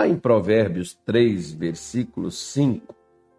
Lá 0.00 0.08
em 0.08 0.16
Provérbios 0.16 0.94
3, 1.04 1.52
versículo 1.52 2.30
5, 2.30 2.96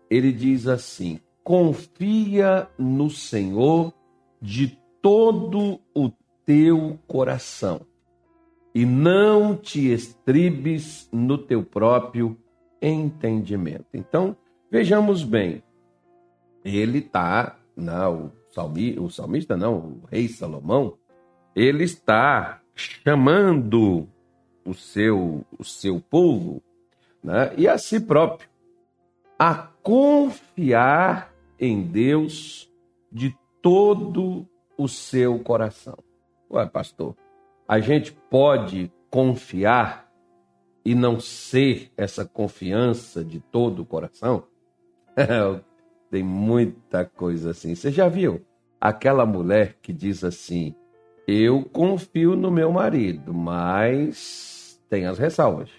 ele 0.07 0.31
diz 0.31 0.67
assim: 0.67 1.19
Confia 1.43 2.69
no 2.77 3.09
Senhor 3.09 3.91
de 4.39 4.77
todo 5.01 5.79
o 5.91 6.11
teu 6.45 6.99
coração 7.07 7.81
e 8.75 8.85
não 8.85 9.55
te 9.55 9.91
estribes 9.91 11.09
no 11.11 11.35
teu 11.35 11.63
próprio 11.63 12.37
entendimento. 12.79 13.87
Então, 13.91 14.37
vejamos 14.69 15.23
bem, 15.23 15.63
ele 16.63 16.99
está, 16.99 17.57
o, 17.75 18.29
salmi, 18.53 18.99
o 18.99 19.09
salmista 19.09 19.57
não, 19.57 19.77
o 19.77 20.01
rei 20.11 20.27
Salomão, 20.27 20.95
ele 21.55 21.85
está 21.85 22.61
chamando 22.75 24.07
o 24.65 24.73
seu, 24.73 25.45
o 25.57 25.63
seu 25.63 25.99
povo 25.99 26.61
né, 27.23 27.53
e 27.57 27.67
a 27.67 27.77
si 27.77 27.99
próprio 27.99 28.49
a 29.37 29.55
confiar 29.55 31.33
em 31.59 31.81
Deus 31.81 32.71
de 33.11 33.35
todo 33.61 34.47
o 34.77 34.87
seu 34.87 35.39
coração. 35.39 35.97
Ué, 36.49 36.65
pastor, 36.67 37.15
a 37.67 37.79
gente 37.79 38.11
pode 38.11 38.91
confiar 39.09 40.11
e 40.85 40.93
não 40.93 41.19
ser 41.19 41.91
essa 41.97 42.25
confiança 42.25 43.23
de 43.23 43.39
todo 43.39 43.81
o 43.81 43.85
coração? 43.85 44.43
Tem 46.11 46.21
muita 46.21 47.05
coisa 47.05 47.51
assim. 47.51 47.73
Você 47.73 47.89
já 47.89 48.07
viu 48.07 48.45
aquela 48.79 49.25
mulher 49.25 49.77
que 49.81 49.93
diz 49.93 50.23
assim: 50.23 50.75
Eu 51.27 51.63
confio 51.63 52.35
no 52.35 52.51
meu 52.51 52.71
marido, 52.71 53.33
mas 53.33 54.60
tem 54.91 55.07
as 55.07 55.17
ressalvas. 55.17 55.69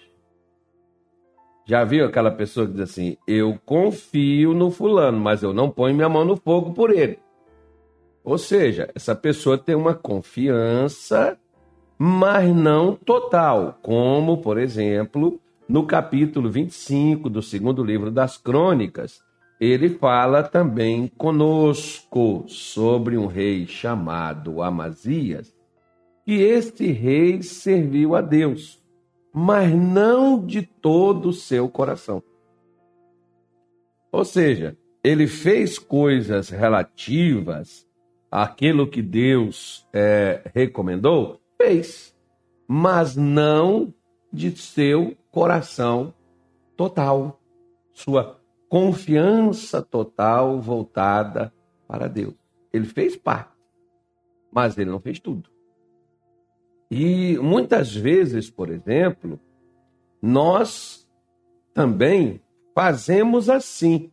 Já 1.65 1.85
viu 1.85 2.05
aquela 2.05 2.31
pessoa 2.31 2.65
que 2.65 2.73
diz 2.73 2.81
assim: 2.81 3.15
Eu 3.27 3.57
confio 3.63 4.53
no 4.53 4.71
fulano, 4.71 5.19
mas 5.19 5.43
eu 5.43 5.53
não 5.53 5.69
ponho 5.69 5.95
minha 5.95 6.09
mão 6.09 6.25
no 6.25 6.35
fogo 6.35 6.73
por 6.73 6.89
ele. 6.89 7.19
Ou 8.23 8.37
seja, 8.37 8.89
essa 8.95 9.15
pessoa 9.15 9.57
tem 9.57 9.75
uma 9.75 9.93
confiança, 9.93 11.37
mas 11.97 12.53
não 12.53 12.95
total, 12.95 13.77
como, 13.81 14.39
por 14.39 14.57
exemplo, 14.57 15.39
no 15.69 15.85
capítulo 15.85 16.49
25 16.49 17.29
do 17.29 17.41
segundo 17.41 17.83
livro 17.83 18.09
das 18.09 18.37
Crônicas, 18.37 19.21
ele 19.59 19.89
fala 19.89 20.41
também 20.41 21.07
conosco 21.17 22.45
sobre 22.47 23.17
um 23.17 23.27
rei 23.27 23.67
chamado 23.67 24.61
Amazias, 24.61 25.55
que 26.25 26.41
este 26.41 26.91
rei 26.91 27.41
serviu 27.41 28.15
a 28.15 28.21
Deus, 28.21 28.82
mas 29.33 29.73
não 29.73 30.45
de 30.45 30.61
todo 30.61 31.29
o 31.29 31.33
seu 31.33 31.67
coração. 31.67 32.21
Ou 34.11 34.23
seja, 34.23 34.77
ele 35.03 35.25
fez 35.25 35.79
coisas 35.79 36.49
relativas 36.49 37.87
aquilo 38.29 38.87
que 38.87 39.01
Deus 39.01 39.87
é, 39.93 40.49
recomendou, 40.55 41.39
fez, 41.55 42.15
mas 42.67 43.15
não 43.15 43.93
de 44.31 44.55
seu 44.57 45.15
coração 45.29 46.13
total, 46.75 47.39
sua 47.91 48.39
confiança 48.67 49.81
total 49.81 50.59
voltada 50.59 51.53
para 51.87 52.07
Deus. 52.07 52.33
Ele 52.71 52.85
fez 52.85 53.15
parte, 53.15 53.51
mas 54.51 54.77
ele 54.77 54.89
não 54.89 54.99
fez 54.99 55.19
tudo. 55.19 55.52
E 56.95 57.39
muitas 57.39 57.95
vezes, 57.95 58.51
por 58.51 58.69
exemplo, 58.69 59.39
nós 60.21 61.09
também 61.73 62.39
fazemos 62.75 63.49
assim. 63.49 64.11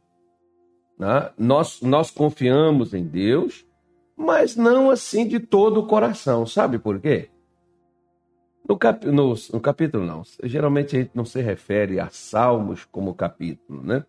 Né? 0.99 1.31
Nós, 1.37 1.83
nós 1.83 2.11
confiamos 2.11 2.95
em 2.95 3.05
Deus, 3.05 3.67
mas 4.17 4.57
não 4.57 4.89
assim 4.89 5.29
de 5.29 5.39
todo 5.39 5.81
o 5.81 5.87
coração. 5.87 6.47
Sabe 6.47 6.79
por 6.79 6.99
quê? 6.99 7.29
No, 8.67 8.79
cap, 8.79 9.05
no, 9.07 9.35
no, 9.53 9.61
capítulo, 9.61 10.07
não. 10.07 10.23
Geralmente 10.43 10.97
a 10.97 11.01
gente 11.01 11.11
não 11.13 11.27
se 11.27 11.43
refere 11.43 12.01
a 12.01 12.09
Salmos 12.09 12.87
como 12.87 13.15
capítulo, 13.15 13.83
né? 13.83 14.07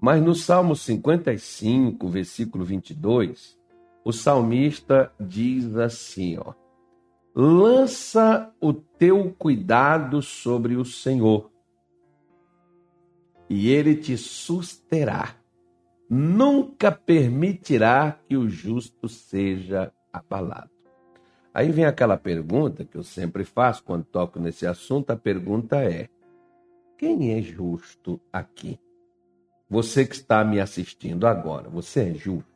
Mas 0.00 0.22
no 0.22 0.34
Salmo 0.34 0.74
55, 0.74 2.08
versículo 2.08 2.64
22, 2.64 3.58
o 4.02 4.10
salmista 4.10 5.12
diz 5.20 5.76
assim, 5.76 6.38
ó: 6.38 6.54
Lança 7.36 8.50
o 8.58 8.72
teu 8.72 9.30
cuidado 9.38 10.22
sobre 10.22 10.74
o 10.74 10.84
Senhor, 10.84 11.50
e 13.48 13.68
ele 13.70 13.94
te 13.94 14.16
susterá 14.16 15.36
nunca 16.08 16.92
permitirá 16.92 18.18
que 18.28 18.36
o 18.36 18.48
justo 18.48 19.08
seja 19.08 19.92
abalado. 20.12 20.70
Aí 21.52 21.70
vem 21.70 21.84
aquela 21.84 22.16
pergunta 22.16 22.84
que 22.84 22.96
eu 22.96 23.02
sempre 23.02 23.44
faço 23.44 23.82
quando 23.82 24.04
toco 24.04 24.38
nesse 24.38 24.66
assunto: 24.66 25.10
a 25.10 25.16
pergunta 25.16 25.76
é: 25.82 26.08
quem 26.96 27.32
é 27.32 27.42
justo 27.42 28.20
aqui? 28.32 28.78
Você 29.68 30.06
que 30.06 30.14
está 30.14 30.44
me 30.44 30.60
assistindo 30.60 31.26
agora, 31.26 31.68
você 31.68 32.10
é 32.10 32.14
justo? 32.14 32.55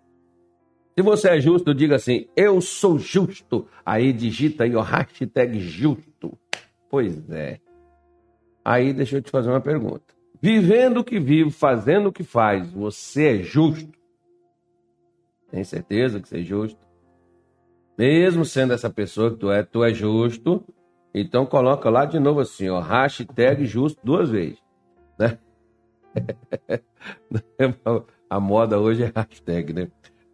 Se 0.96 1.02
você 1.02 1.28
é 1.30 1.40
justo, 1.40 1.74
diga 1.74 1.96
assim: 1.96 2.26
eu 2.36 2.60
sou 2.60 2.98
justo. 2.98 3.66
Aí 3.84 4.12
digita 4.12 4.64
aí 4.64 4.74
o 4.74 4.80
hashtag 4.82 5.58
justo. 5.60 6.38
Pois 6.88 7.30
é. 7.30 7.60
Aí 8.64 8.92
deixa 8.92 9.16
eu 9.16 9.22
te 9.22 9.30
fazer 9.30 9.50
uma 9.50 9.60
pergunta. 9.60 10.14
Vivendo 10.42 10.98
o 10.98 11.04
que 11.04 11.18
vive, 11.20 11.50
fazendo 11.50 12.08
o 12.08 12.12
que 12.12 12.22
faz, 12.22 12.70
você 12.72 13.40
é 13.40 13.42
justo? 13.42 13.92
Tem 15.50 15.62
certeza 15.64 16.20
que 16.20 16.28
você 16.28 16.40
é 16.40 16.42
justo? 16.42 16.78
Mesmo 17.98 18.44
sendo 18.44 18.72
essa 18.72 18.88
pessoa 18.88 19.30
que 19.30 19.36
tu 19.36 19.50
é, 19.50 19.62
tu 19.62 19.84
é 19.84 19.92
justo, 19.92 20.64
então 21.12 21.44
coloca 21.44 21.90
lá 21.90 22.06
de 22.06 22.18
novo 22.18 22.40
assim, 22.40 22.70
ó, 22.70 22.80
hashtag 22.80 23.66
justo 23.66 24.00
duas 24.02 24.30
vezes. 24.30 24.58
Né? 25.18 25.38
A 28.30 28.40
moda 28.40 28.78
hoje 28.78 29.02
é 29.02 29.12
hashtag, 29.14 29.72
né? 29.72 29.88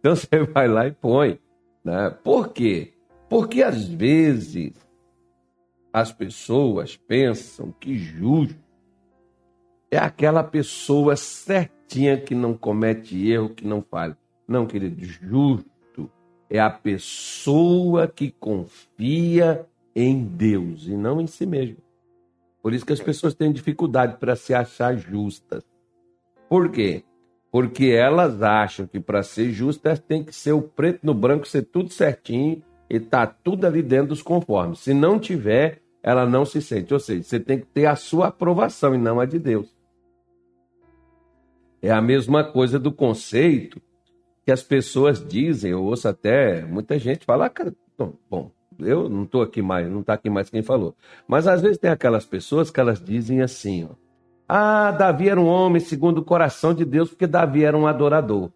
Então 0.07 0.15
você 0.15 0.43
vai 0.53 0.67
lá 0.69 0.87
e 0.87 0.91
põe. 0.91 1.37
Né? 1.83 2.09
Por 2.23 2.53
quê? 2.53 2.93
Porque 3.29 3.61
às 3.61 3.85
vezes 3.85 4.73
as 5.91 6.13
pessoas 6.13 6.95
pensam 6.95 7.73
que 7.77 7.97
justo 7.97 8.57
é 9.91 9.97
aquela 9.97 10.43
pessoa 10.43 11.15
certinha 11.15 12.19
que 12.19 12.33
não 12.33 12.53
comete 12.53 13.29
erro, 13.29 13.49
que 13.49 13.65
não 13.67 13.81
falha. 13.81 14.17
Não, 14.47 14.65
querido, 14.65 15.03
justo 15.03 16.09
é 16.49 16.59
a 16.59 16.69
pessoa 16.69 18.07
que 18.07 18.31
confia 18.31 19.65
em 19.93 20.23
Deus 20.23 20.87
e 20.87 20.95
não 20.95 21.19
em 21.19 21.27
si 21.27 21.45
mesmo. 21.45 21.77
Por 22.61 22.73
isso 22.73 22.85
que 22.85 22.93
as 22.93 23.01
pessoas 23.01 23.33
têm 23.33 23.51
dificuldade 23.51 24.17
para 24.17 24.35
se 24.35 24.53
achar 24.53 24.95
justas. 24.95 25.63
Por 26.49 26.69
quê? 26.71 27.03
Porque 27.51 27.85
elas 27.85 28.41
acham 28.41 28.85
que 28.85 28.99
para 28.99 29.23
ser 29.23 29.51
justas 29.51 29.99
tem 29.99 30.23
que 30.23 30.35
ser 30.35 30.51
o 30.51 30.61
preto 30.61 31.05
no 31.05 31.13
branco, 31.13 31.47
ser 31.47 31.63
tudo 31.63 31.89
certinho 31.91 32.61
e 32.89 32.99
tá 32.99 33.25
tudo 33.25 33.65
ali 33.65 33.81
dentro 33.81 34.09
dos 34.09 34.21
conformes. 34.21 34.79
Se 34.79 34.93
não 34.93 35.19
tiver, 35.19 35.81
ela 36.03 36.25
não 36.25 36.45
se 36.45 36.61
sente. 36.61 36.93
Ou 36.93 36.99
seja, 36.99 37.23
você 37.23 37.39
tem 37.39 37.59
que 37.59 37.65
ter 37.65 37.85
a 37.85 37.95
sua 37.95 38.27
aprovação 38.27 38.93
e 38.93 38.97
não 38.97 39.19
a 39.19 39.25
de 39.25 39.39
Deus. 39.39 39.75
É 41.81 41.91
a 41.91 42.01
mesma 42.01 42.43
coisa 42.43 42.79
do 42.79 42.91
conceito 42.91 43.81
que 44.45 44.51
as 44.51 44.63
pessoas 44.63 45.25
dizem, 45.25 45.71
eu 45.71 45.83
ouço 45.83 46.07
até 46.07 46.63
muita 46.63 46.97
gente 46.97 47.25
falar, 47.25 47.47
ah, 47.47 47.49
cara, 47.49 47.75
bom, 48.29 48.49
eu 48.79 49.09
não 49.09 49.23
estou 49.23 49.41
aqui 49.41 49.61
mais, 49.61 49.89
não 49.89 50.01
está 50.01 50.13
aqui 50.13 50.29
mais 50.29 50.49
quem 50.49 50.61
falou. 50.61 50.95
Mas 51.27 51.47
às 51.47 51.61
vezes 51.61 51.77
tem 51.77 51.91
aquelas 51.91 52.25
pessoas 52.25 52.71
que 52.71 52.79
elas 52.79 53.03
dizem 53.03 53.41
assim, 53.41 53.89
ó, 53.91 53.95
ah, 54.47 54.91
Davi 54.91 55.29
era 55.29 55.39
um 55.39 55.47
homem 55.47 55.79
segundo 55.79 56.19
o 56.19 56.23
coração 56.23 56.73
de 56.73 56.85
Deus, 56.85 57.09
porque 57.09 57.27
Davi 57.27 57.63
era 57.63 57.77
um 57.77 57.87
adorador. 57.87 58.51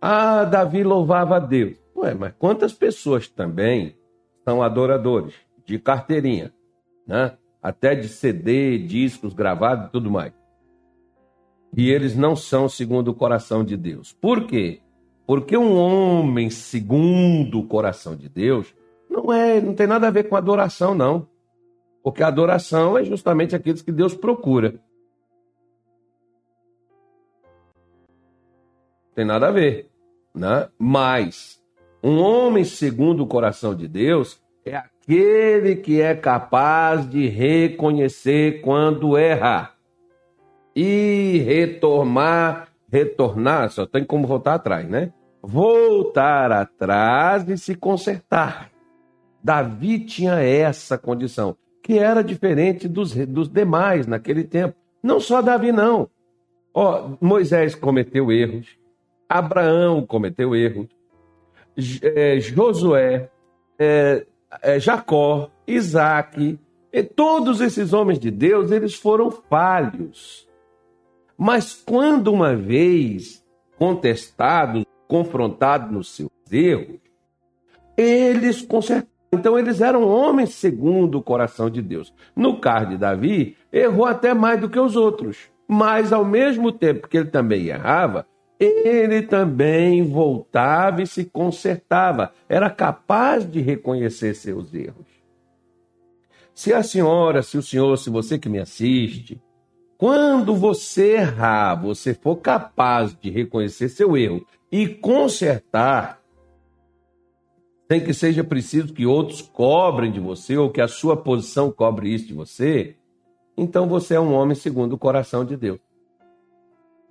Ah, 0.00 0.44
Davi 0.44 0.82
louvava 0.82 1.36
a 1.36 1.40
Deus. 1.40 1.76
Ué, 1.96 2.14
mas 2.14 2.34
quantas 2.38 2.72
pessoas 2.72 3.28
também 3.28 3.96
são 4.44 4.62
adoradores 4.62 5.34
de 5.64 5.78
carteirinha, 5.78 6.52
né? 7.06 7.36
Até 7.62 7.94
de 7.94 8.08
CD, 8.08 8.78
discos 8.78 9.34
gravados 9.34 9.88
e 9.88 9.90
tudo 9.90 10.10
mais 10.10 10.32
e 11.76 11.90
eles 11.90 12.16
não 12.16 12.34
são 12.34 12.68
segundo 12.68 13.08
o 13.08 13.14
coração 13.14 13.62
de 13.62 13.76
Deus. 13.76 14.12
Por 14.12 14.46
quê? 14.46 14.80
Porque 15.26 15.56
um 15.56 15.76
homem 15.76 16.48
segundo 16.48 17.60
o 17.60 17.66
coração 17.66 18.16
de 18.16 18.30
Deus 18.30 18.74
não 19.10 19.30
é, 19.30 19.60
não 19.60 19.74
tem 19.74 19.86
nada 19.86 20.08
a 20.08 20.10
ver 20.10 20.24
com 20.24 20.36
adoração, 20.36 20.94
não. 20.94 21.28
Porque 22.06 22.22
a 22.22 22.28
adoração 22.28 22.96
é 22.96 23.02
justamente 23.02 23.56
aqueles 23.56 23.82
que 23.82 23.90
Deus 23.90 24.14
procura. 24.14 24.76
Tem 29.12 29.24
nada 29.24 29.48
a 29.48 29.50
ver, 29.50 29.90
né? 30.32 30.68
Mas 30.78 31.60
um 32.00 32.20
homem 32.20 32.62
segundo 32.62 33.24
o 33.24 33.26
coração 33.26 33.74
de 33.74 33.88
Deus 33.88 34.40
é 34.64 34.76
aquele 34.76 35.74
que 35.74 36.00
é 36.00 36.14
capaz 36.14 37.10
de 37.10 37.26
reconhecer 37.26 38.60
quando 38.60 39.16
erra 39.16 39.72
e 40.76 41.42
retornar, 41.44 42.68
retornar, 42.88 43.68
só 43.70 43.84
tem 43.84 44.04
como 44.04 44.28
voltar 44.28 44.54
atrás, 44.54 44.88
né? 44.88 45.12
Voltar 45.42 46.52
atrás 46.52 47.48
e 47.48 47.58
se 47.58 47.74
consertar. 47.74 48.70
Davi 49.42 49.98
tinha 49.98 50.34
essa 50.34 50.96
condição, 50.96 51.56
que 51.86 52.00
era 52.00 52.20
diferente 52.24 52.88
dos, 52.88 53.14
dos 53.14 53.48
demais 53.48 54.08
naquele 54.08 54.42
tempo. 54.42 54.74
Não 55.00 55.20
só 55.20 55.40
Davi, 55.40 55.70
não. 55.70 56.10
Ó, 56.74 57.10
Moisés 57.20 57.76
cometeu 57.76 58.32
erros, 58.32 58.76
Abraão 59.28 60.04
cometeu 60.04 60.56
erros, 60.56 60.88
é, 62.02 62.40
Josué, 62.40 63.30
é, 63.78 64.26
é, 64.62 64.80
Jacó, 64.80 65.48
Isaac, 65.64 66.58
todos 67.14 67.60
esses 67.60 67.92
homens 67.92 68.18
de 68.18 68.32
Deus, 68.32 68.72
eles 68.72 68.96
foram 68.96 69.30
falhos. 69.30 70.48
Mas 71.38 71.72
quando 71.72 72.32
uma 72.32 72.56
vez 72.56 73.46
contestados, 73.78 74.84
confrontados 75.06 75.92
nos 75.92 76.16
seus 76.16 76.30
erros, 76.50 76.98
eles 77.96 78.60
consertaram. 78.60 79.15
Então 79.32 79.58
eles 79.58 79.80
eram 79.80 80.06
homens 80.06 80.54
segundo 80.54 81.18
o 81.18 81.22
coração 81.22 81.68
de 81.68 81.82
Deus. 81.82 82.12
No 82.34 82.58
caso 82.58 82.90
de 82.90 82.96
Davi, 82.96 83.56
errou 83.72 84.06
até 84.06 84.32
mais 84.32 84.60
do 84.60 84.68
que 84.68 84.78
os 84.78 84.96
outros. 84.96 85.50
Mas 85.68 86.12
ao 86.12 86.24
mesmo 86.24 86.70
tempo 86.70 87.08
que 87.08 87.16
ele 87.16 87.30
também 87.30 87.66
errava, 87.66 88.26
ele 88.58 89.22
também 89.22 90.02
voltava 90.02 91.02
e 91.02 91.06
se 91.06 91.24
consertava, 91.24 92.32
era 92.48 92.70
capaz 92.70 93.48
de 93.48 93.60
reconhecer 93.60 94.34
seus 94.34 94.72
erros. 94.72 95.06
Se 96.54 96.72
a 96.72 96.82
senhora, 96.82 97.42
se 97.42 97.58
o 97.58 97.62
senhor, 97.62 97.98
se 97.98 98.08
você 98.08 98.38
que 98.38 98.48
me 98.48 98.58
assiste, 98.58 99.42
quando 99.98 100.54
você 100.54 101.16
errar, 101.16 101.74
você 101.74 102.14
for 102.14 102.36
capaz 102.36 103.14
de 103.14 103.30
reconhecer 103.30 103.88
seu 103.88 104.16
erro 104.16 104.44
e 104.72 104.88
consertar, 104.88 106.20
sem 107.88 108.02
que 108.02 108.12
seja 108.12 108.42
preciso 108.42 108.92
que 108.92 109.06
outros 109.06 109.40
cobrem 109.40 110.10
de 110.10 110.20
você 110.20 110.56
ou 110.56 110.70
que 110.70 110.80
a 110.80 110.88
sua 110.88 111.16
posição 111.16 111.70
cobre 111.70 112.12
isso 112.12 112.26
de 112.26 112.34
você, 112.34 112.96
então 113.56 113.88
você 113.88 114.14
é 114.14 114.20
um 114.20 114.32
homem 114.32 114.54
segundo 114.54 114.94
o 114.94 114.98
coração 114.98 115.44
de 115.44 115.56
Deus. 115.56 115.78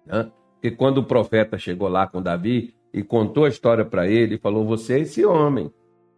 Né? 0.06 0.30
Porque 0.54 0.72
quando 0.72 1.00
o 1.00 1.04
profeta 1.04 1.57
chegou 1.57 1.88
lá 1.88 2.07
com 2.07 2.22
Davi 2.22 2.74
e 2.94 3.04
contou 3.04 3.45
a 3.45 3.50
história 3.50 3.86
para 3.86 4.07
ele, 4.07 4.38
falou: 4.38 4.66
Você 4.66 4.95
é 4.95 5.00
esse 5.01 5.25
homem. 5.25 5.72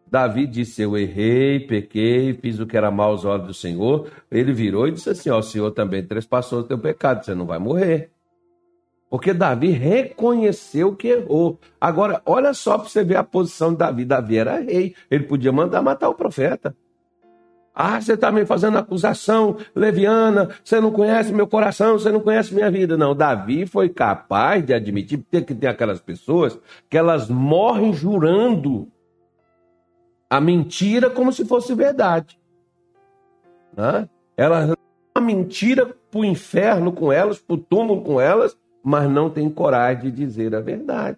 Davi 0.09 0.47
disse: 0.47 0.81
Eu 0.81 0.97
errei, 0.97 1.59
pequei, 1.59 2.33
fiz 2.33 2.59
o 2.59 2.65
que 2.65 2.77
era 2.77 2.89
mal 2.89 3.11
aos 3.11 3.25
olhos 3.25 3.47
do 3.47 3.53
Senhor. 3.53 4.09
Ele 4.31 4.53
virou 4.53 4.87
e 4.87 4.91
disse 4.91 5.09
assim: 5.09 5.29
Ó, 5.29 5.39
o 5.39 5.43
Senhor 5.43 5.71
também 5.71 6.05
trespassou 6.05 6.59
o 6.59 6.63
teu 6.63 6.77
pecado, 6.77 7.23
você 7.25 7.35
não 7.35 7.45
vai 7.45 7.59
morrer. 7.59 8.11
Porque 9.09 9.33
Davi 9.33 9.69
reconheceu 9.69 10.95
que 10.95 11.07
errou. 11.07 11.59
Agora, 11.79 12.21
olha 12.25 12.53
só 12.53 12.77
para 12.77 12.89
você 12.89 13.03
ver 13.03 13.15
a 13.15 13.23
posição 13.23 13.71
de 13.71 13.77
Davi. 13.77 14.05
Davi 14.05 14.37
era 14.37 14.59
rei, 14.59 14.95
ele 15.09 15.23
podia 15.23 15.51
mandar 15.51 15.81
matar 15.81 16.09
o 16.09 16.15
profeta. 16.15 16.75
Ah, 17.79 18.01
você 18.01 18.13
está 18.13 18.31
me 18.31 18.43
fazendo 18.43 18.77
acusação 18.77 19.57
leviana, 19.75 20.49
você 20.63 20.81
não 20.81 20.91
conhece 20.91 21.31
meu 21.31 21.45
coração, 21.45 21.93
você 21.97 22.11
não 22.11 22.19
conhece 22.19 22.53
minha 22.53 22.71
vida. 22.71 22.97
Não, 22.97 23.15
Davi 23.15 23.67
foi 23.67 23.87
capaz 23.87 24.65
de 24.65 24.73
admitir 24.73 25.23
que 25.31 25.53
tem 25.53 25.69
aquelas 25.69 26.01
pessoas 26.01 26.57
que 26.89 26.97
elas 26.97 27.29
morrem 27.29 27.93
jurando 27.93 28.91
a 30.27 30.41
mentira 30.41 31.09
como 31.09 31.31
se 31.31 31.45
fosse 31.45 31.75
verdade. 31.75 32.39
Né? 33.75 34.09
Elas 34.35 34.75
a 35.13 35.21
mentira 35.21 35.85
para 35.85 36.19
o 36.19 36.25
inferno 36.25 36.91
com 36.91 37.11
elas, 37.11 37.39
para 37.39 37.55
o 37.55 37.57
túmulo 37.59 38.01
com 38.01 38.19
elas, 38.19 38.57
mas 38.87 39.11
não 39.11 39.29
tem 39.29 39.49
coragem 39.49 40.03
de 40.03 40.11
dizer 40.11 40.55
a 40.55 40.61
verdade. 40.61 41.17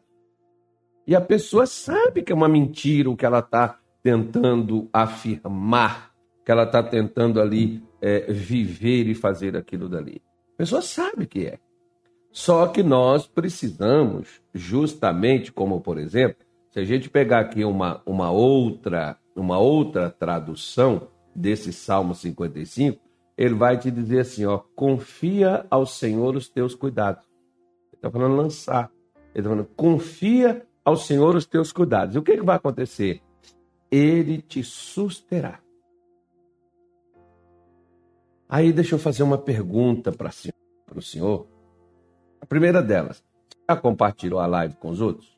E 1.05 1.15
a 1.15 1.21
pessoa 1.21 1.67
sabe 1.67 2.23
que 2.23 2.31
é 2.31 2.35
uma 2.35 2.49
mentira 2.49 3.11
o 3.11 3.15
que 3.15 3.23
ela 3.23 3.39
está 3.39 3.77
tentando 4.01 4.89
afirmar 4.91 6.09
que 6.43 6.51
ela 6.51 6.63
está 6.63 6.81
tentando 6.81 7.39
ali 7.39 7.83
é, 8.01 8.21
viver 8.33 9.07
e 9.07 9.13
fazer 9.13 9.55
aquilo 9.55 9.87
dali. 9.87 10.19
A 10.55 10.57
pessoa 10.57 10.81
sabe 10.81 11.27
que 11.27 11.45
é. 11.45 11.59
Só 12.31 12.65
que 12.65 12.81
nós 12.81 13.27
precisamos, 13.27 14.41
justamente 14.51 15.51
como, 15.51 15.79
por 15.79 15.99
exemplo, 15.99 16.43
se 16.71 16.79
a 16.79 16.83
gente 16.83 17.07
pegar 17.07 17.41
aqui 17.41 17.63
uma, 17.63 18.01
uma, 18.03 18.31
outra, 18.31 19.15
uma 19.35 19.59
outra 19.59 20.09
tradução 20.09 21.07
desse 21.35 21.71
Salmo 21.71 22.15
55, 22.15 22.99
ele 23.37 23.53
vai 23.53 23.77
te 23.77 23.91
dizer 23.91 24.21
assim: 24.21 24.43
ó, 24.45 24.57
confia 24.75 25.67
ao 25.69 25.85
Senhor 25.85 26.35
os 26.35 26.49
teus 26.49 26.73
cuidados. 26.73 27.28
Está 27.99 28.09
falando 28.09 28.37
lançar. 28.37 28.89
Ele 29.35 29.39
está 29.39 29.49
falando, 29.49 29.67
confia 29.75 30.65
ao 30.85 30.95
Senhor 30.95 31.35
os 31.35 31.45
teus 31.45 31.73
cuidados. 31.73 32.15
E 32.15 32.17
o 32.17 32.23
que, 32.23 32.37
que 32.37 32.45
vai 32.45 32.55
acontecer? 32.55 33.21
Ele 33.91 34.41
te 34.41 34.63
susterá. 34.63 35.59
Aí 38.47 38.71
deixa 38.71 38.95
eu 38.95 38.99
fazer 38.99 39.21
uma 39.21 39.37
pergunta 39.37 40.11
para 40.11 40.31
o 40.95 41.01
senhor. 41.01 41.45
A 42.41 42.45
primeira 42.47 42.81
delas, 42.81 43.23
já 43.69 43.75
compartilhou 43.75 44.39
a 44.39 44.47
live 44.47 44.75
com 44.75 44.89
os 44.89 44.99
outros? 44.99 45.37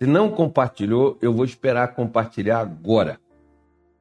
Se 0.00 0.06
não 0.06 0.30
compartilhou, 0.30 1.18
eu 1.20 1.32
vou 1.32 1.44
esperar 1.44 1.96
compartilhar 1.96 2.60
agora. 2.60 3.18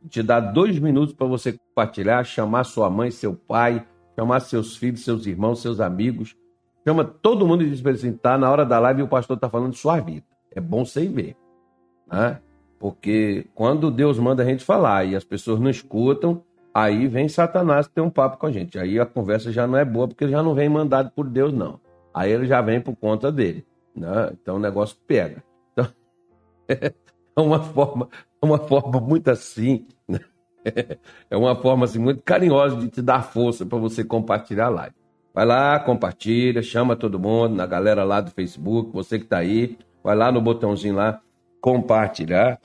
Te 0.07 0.21
dar 0.21 0.39
dois 0.41 0.77
minutos 0.77 1.15
para 1.15 1.25
você 1.25 1.53
compartilhar, 1.53 2.23
chamar 2.23 2.65
sua 2.65 2.87
mãe, 2.87 3.09
seu 3.09 3.33
pai, 3.35 3.87
chamar 4.15 4.41
seus 4.41 4.77
filhos, 4.77 5.03
seus 5.03 5.25
irmãos, 5.25 5.61
seus 5.61 5.79
amigos. 5.79 6.37
Chama 6.87 7.03
todo 7.03 7.45
mundo 7.45 7.63
e 7.63 7.69
diz 7.69 7.81
para 7.81 7.91
ele 7.91 7.99
assim: 7.99 8.13
tá 8.13 8.37
na 8.37 8.49
hora 8.49 8.65
da 8.65 8.79
live 8.79 9.03
o 9.03 9.07
pastor 9.07 9.35
está 9.35 9.49
falando 9.49 9.71
de 9.71 9.77
sua 9.77 9.99
vida. 9.99 10.25
É 10.51 10.61
bom 10.61 10.85
você 10.85 11.05
ver. 11.05 11.35
Né? 12.09 12.39
Porque 12.79 13.47
quando 13.53 13.91
Deus 13.91 14.17
manda 14.17 14.43
a 14.43 14.45
gente 14.45 14.63
falar 14.63 15.03
e 15.03 15.15
as 15.15 15.23
pessoas 15.23 15.59
não 15.59 15.69
escutam, 15.69 16.43
Aí 16.77 17.07
vem 17.07 17.27
Satanás 17.27 17.87
ter 17.87 18.01
um 18.01 18.09
papo 18.11 18.37
com 18.37 18.45
a 18.45 18.51
gente. 18.51 18.77
Aí 18.77 18.99
a 18.99 19.05
conversa 19.07 19.51
já 19.51 19.65
não 19.65 19.79
é 19.79 19.83
boa, 19.83 20.07
porque 20.07 20.23
ele 20.23 20.33
já 20.33 20.43
não 20.43 20.53
vem 20.53 20.69
mandado 20.69 21.09
por 21.09 21.27
Deus, 21.27 21.51
não. 21.51 21.79
Aí 22.13 22.31
ele 22.31 22.45
já 22.45 22.61
vem 22.61 22.79
por 22.79 22.95
conta 22.95 23.31
dele. 23.31 23.65
Né? 23.95 24.29
Então 24.39 24.57
o 24.57 24.59
negócio 24.59 24.95
pega. 25.07 25.43
Então, 25.73 25.87
é 26.69 27.41
uma 27.41 27.63
forma, 27.63 28.07
uma 28.39 28.59
forma 28.59 29.01
muito 29.01 29.27
assim, 29.27 29.87
né? 30.07 30.19
é 31.31 31.35
uma 31.35 31.55
forma 31.55 31.85
assim, 31.85 31.97
muito 31.97 32.21
carinhosa 32.21 32.75
de 32.75 32.89
te 32.89 33.01
dar 33.01 33.23
força 33.23 33.65
para 33.65 33.79
você 33.79 34.03
compartilhar 34.03 34.67
a 34.67 34.69
live. 34.69 34.95
Vai 35.37 35.45
lá, 35.45 35.79
compartilha, 35.79 36.63
chama 36.63 36.95
todo 36.95 37.19
mundo, 37.19 37.53
na 37.53 37.67
galera 37.67 38.03
lá 38.03 38.19
do 38.19 38.31
Facebook, 38.31 38.91
você 38.91 39.19
que 39.19 39.25
está 39.25 39.37
aí, 39.37 39.77
vai 40.03 40.15
lá 40.15 40.31
no 40.31 40.41
botãozinho 40.41 40.95
lá, 40.95 41.21
compartilhar. 41.61 42.59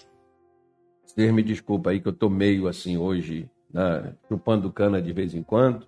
Vocês 1.05 1.31
me 1.35 1.43
desculpa 1.43 1.91
aí 1.91 2.01
que 2.01 2.09
eu 2.09 2.15
tô 2.15 2.31
meio 2.31 2.67
assim 2.67 2.97
hoje, 2.97 3.47
né, 3.71 4.15
chupando 4.27 4.73
cana 4.73 5.03
de 5.03 5.13
vez 5.13 5.35
em 5.35 5.43
quando. 5.43 5.87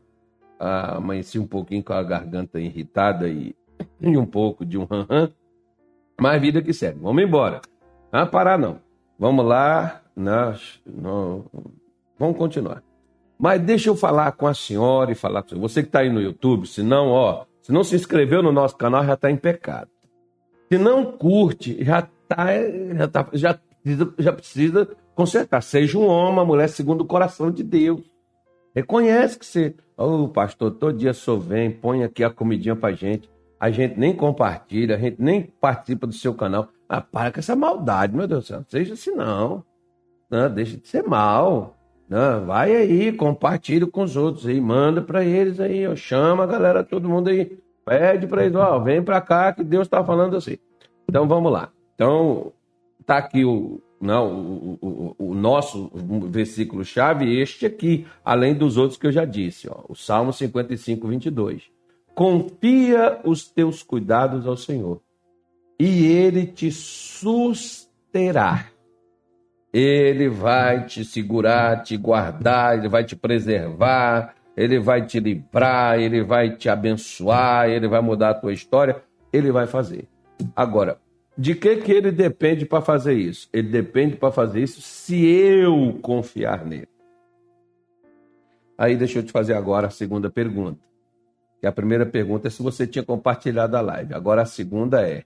Ah, 0.61 0.97
amanheci 0.97 1.39
um 1.39 1.47
pouquinho 1.47 1.83
com 1.83 1.95
a 1.95 2.03
garganta 2.03 2.61
irritada 2.61 3.31
e, 3.31 3.57
e 3.99 4.15
um 4.19 4.27
pouco 4.27 4.63
de 4.63 4.77
um 4.77 4.85
ran-ran. 4.85 5.31
Mas 6.21 6.43
vida 6.43 6.61
que 6.61 6.75
segue. 6.75 6.99
Vamos 7.01 7.23
embora. 7.23 7.63
Não 8.13 8.21
ah, 8.21 8.27
parar 8.27 8.59
não. 8.59 8.79
Vamos 9.19 9.47
lá. 9.47 10.03
Nós, 10.15 10.83
não, 10.85 11.47
vamos 12.19 12.37
continuar. 12.37 12.83
Mas 13.39 13.61
deixa 13.61 13.91
eu 13.91 13.97
falar 13.97 14.33
com 14.33 14.47
a 14.47 14.55
senhora 14.55 15.13
e 15.13 15.15
falar 15.15 15.43
com 15.43 15.59
você. 15.59 15.83
Que 15.83 15.89
está 15.89 16.01
aí 16.01 16.11
no 16.11 16.21
YouTube, 16.21 16.67
se 16.67 16.83
não, 16.83 17.09
ó, 17.09 17.45
se 17.63 17.73
não 17.73 17.83
se 17.83 17.97
inscreveu 17.97 18.43
no 18.43 18.53
nosso 18.53 18.77
canal, 18.77 19.05
já 19.05 19.15
está 19.15 19.31
em 19.31 19.37
pecado. 19.37 19.91
Se 20.71 20.79
não 20.79 21.05
curte, 21.05 21.83
já 21.85 22.01
está 22.01 22.47
já, 22.97 23.09
tá, 23.09 23.29
já, 23.33 23.59
já 24.19 24.33
precisa 24.33 24.89
consertar. 25.15 25.63
Seja 25.63 25.99
um 25.99 26.07
homem, 26.07 26.33
uma 26.35 26.45
mulher 26.45 26.69
segundo 26.69 27.03
o 27.03 27.07
coração 27.07 27.51
de 27.51 27.63
Deus. 27.63 28.03
Reconhece 28.75 29.39
que 29.39 29.47
você, 29.47 29.75
ô 29.97 30.25
oh, 30.25 30.29
pastor, 30.29 30.73
todo 30.73 30.99
dia 30.99 31.13
só 31.13 31.37
vem, 31.37 31.71
põe 31.71 32.03
aqui 32.03 32.25
a 32.25 32.31
comidinha 32.31 32.75
pra 32.75 32.93
gente. 32.93 33.31
A 33.59 33.71
gente 33.71 33.99
nem 33.99 34.15
compartilha, 34.15 34.97
a 34.97 34.99
gente 34.99 35.23
nem 35.23 35.43
participa 35.43 36.07
do 36.07 36.13
seu 36.13 36.35
canal. 36.35 36.69
Ah, 36.89 37.01
para 37.01 37.33
com 37.33 37.39
essa 37.39 37.55
maldade, 37.55 38.15
meu 38.15 38.27
Deus 38.27 38.45
do 38.45 38.47
céu. 38.47 38.65
Seja 38.69 38.95
assim, 38.95 39.13
não. 39.13 39.65
não 40.29 40.53
deixa 40.53 40.77
de 40.77 40.87
ser 40.87 41.03
mal. 41.05 41.77
Não, 42.09 42.45
vai 42.47 42.75
aí, 42.75 43.13
compartilha 43.13 43.87
com 43.87 44.03
os 44.03 44.17
outros 44.17 44.47
aí, 44.47 44.61
manda 44.61 45.01
para 45.01 45.25
eles 45.25 45.59
aí, 45.59 45.87
ó, 45.87 45.97
chama 45.97 46.45
a 46.45 46.47
galera, 46.47 46.85
todo 46.85 47.09
mundo 47.09 47.29
aí, 47.31 47.59
pede 47.85 48.27
para 48.27 48.45
eles, 48.45 48.55
ó, 48.55 48.79
vem 48.79 49.03
para 49.03 49.21
cá 49.21 49.53
que 49.53 49.65
Deus 49.65 49.87
está 49.87 50.05
falando 50.05 50.37
assim. 50.37 50.59
Então 51.09 51.27
vamos 51.27 51.51
lá. 51.51 51.71
Então 51.95 52.53
tá 53.07 53.17
aqui 53.17 53.45
o, 53.45 53.81
não, 54.01 54.33
o, 54.33 54.79
o, 54.83 55.31
o 55.31 55.35
nosso 55.35 55.91
versículo-chave, 56.29 57.41
este 57.41 57.65
aqui, 57.65 58.07
além 58.23 58.55
dos 58.55 58.77
outros 58.77 58.99
que 58.99 59.07
eu 59.07 59.13
já 59.13 59.25
disse, 59.25 59.69
ó, 59.69 59.83
o 59.89 59.95
Salmo 59.95 60.33
55, 60.33 61.09
22. 61.09 61.63
Confia 62.15 63.19
os 63.25 63.49
teus 63.49 63.83
cuidados 63.83 64.47
ao 64.47 64.57
Senhor, 64.57 65.01
e 65.79 66.07
ele 66.07 66.47
te 66.47 66.71
susterá. 66.71 68.67
Ele 69.75 70.29
vai 70.29 70.87
te 70.87 71.05
segurar, 71.05 71.83
te 71.83 71.97
guardar, 71.97 72.79
ele 72.79 72.89
vai 72.89 73.03
te 73.03 73.17
preservar, 73.17 74.37
ele 74.57 74.79
vai 74.79 75.05
te 75.05 75.19
livrar, 75.19 75.99
ele 75.99 76.23
vai 76.23 76.57
te 76.57 76.69
abençoar, 76.69 77.69
ele 77.69 77.89
vai 77.89 78.01
mudar 78.01 78.31
a 78.31 78.35
tua 78.35 78.53
história, 78.53 79.03
ele 79.33 79.51
vai 79.51 79.67
fazer. 79.67 80.07
Agora, 80.55 81.01
de 81.37 81.57
que 81.57 81.75
que 81.79 81.91
ele 81.91 82.13
depende 82.13 82.65
para 82.65 82.81
fazer 82.81 83.15
isso? 83.15 83.49
Ele 83.53 83.69
depende 83.69 84.15
para 84.15 84.31
fazer 84.31 84.63
isso 84.63 84.81
se 84.81 85.27
eu 85.27 85.99
confiar 86.01 86.65
nele. 86.65 86.89
Aí 88.79 88.97
deixa 88.97 89.19
eu 89.19 89.25
te 89.25 89.33
fazer 89.33 89.55
agora 89.55 89.89
a 89.89 89.91
segunda 89.91 90.31
pergunta. 90.31 90.79
Que 91.61 91.67
a 91.67 91.73
primeira 91.73 92.07
pergunta 92.07 92.47
é 92.47 92.51
se 92.51 92.63
você 92.63 92.87
tinha 92.87 93.05
compartilhado 93.05 93.77
a 93.77 93.81
live. 93.81 94.15
Agora 94.15 94.43
a 94.43 94.47
segunda 94.47 95.05
é: 95.05 95.25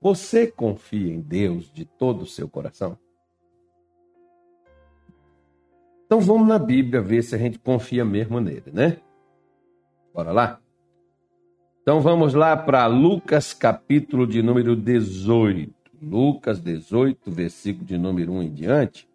você 0.00 0.46
confia 0.46 1.12
em 1.12 1.20
Deus 1.20 1.70
de 1.70 1.84
todo 1.84 2.22
o 2.22 2.26
seu 2.26 2.48
coração? 2.48 2.98
Então 6.06 6.20
vamos 6.20 6.46
na 6.46 6.58
Bíblia 6.58 7.02
ver 7.02 7.22
se 7.22 7.34
a 7.34 7.38
gente 7.38 7.58
confia 7.58 8.04
mesmo 8.04 8.40
nele, 8.40 8.70
né? 8.72 8.98
Bora 10.14 10.30
lá? 10.30 10.60
Então 11.82 12.00
vamos 12.00 12.32
lá 12.32 12.56
para 12.56 12.86
Lucas 12.86 13.52
capítulo 13.52 14.24
de 14.24 14.40
número 14.40 14.76
18. 14.76 15.74
Lucas 16.00 16.60
18, 16.60 17.30
versículo 17.30 17.84
de 17.84 17.98
número 17.98 18.32
1 18.32 18.42
em 18.44 18.52
diante. 18.52 19.08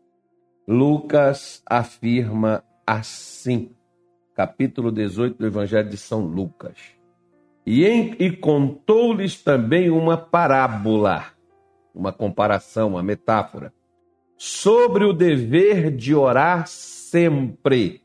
Lucas 0.68 1.64
afirma 1.66 2.64
assim, 2.86 3.72
capítulo 4.36 4.92
18 4.92 5.38
do 5.38 5.46
Evangelho 5.46 5.90
de 5.90 5.98
São 5.98 6.26
Lucas. 6.26 6.78
E, 7.66 7.86
e 7.86 8.36
contou-lhes 8.36 9.42
também 9.42 9.90
uma 9.90 10.18
parábola, 10.18 11.26
uma 11.96 12.12
comparação, 12.12 12.90
uma 12.90 13.04
metáfora, 13.04 13.74
sobre 14.44 15.06
o 15.06 15.14
dever 15.14 15.96
de 15.96 16.16
orar 16.16 16.66
sempre 16.66 18.02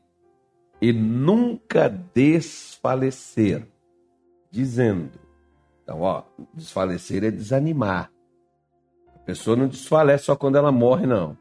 e 0.79 0.93
nunca 0.93 1.89
desfalecer, 1.89 3.67
dizendo. 4.51 5.19
Então, 5.81 6.01
ó, 6.01 6.21
desfalecer 6.53 7.23
é 7.23 7.31
desanimar. 7.31 8.11
A 9.15 9.19
pessoa 9.21 9.57
não 9.57 9.67
desfalece 9.67 10.25
só 10.25 10.35
quando 10.35 10.59
ela 10.59 10.71
morre, 10.71 11.07
não. 11.07 11.35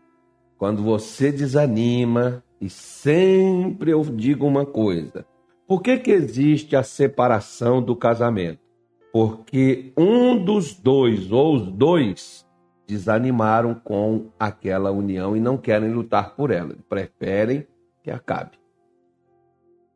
Quando 0.56 0.82
você 0.82 1.30
desanima, 1.30 2.42
e 2.58 2.70
sempre 2.70 3.90
eu 3.90 4.02
digo 4.02 4.46
uma 4.46 4.64
coisa: 4.64 5.26
por 5.68 5.82
que, 5.82 5.98
que 5.98 6.10
existe 6.10 6.74
a 6.74 6.82
separação 6.82 7.82
do 7.82 7.94
casamento? 7.94 8.60
Porque 9.12 9.92
um 9.94 10.42
dos 10.42 10.72
dois 10.72 11.30
ou 11.30 11.56
os 11.56 11.70
dois 11.70 12.45
desanimaram 12.86 13.74
com 13.74 14.26
aquela 14.38 14.90
união 14.90 15.36
e 15.36 15.40
não 15.40 15.56
querem 15.56 15.90
lutar 15.90 16.34
por 16.34 16.50
ela, 16.50 16.74
preferem 16.88 17.66
que 18.02 18.10
acabe. 18.10 18.52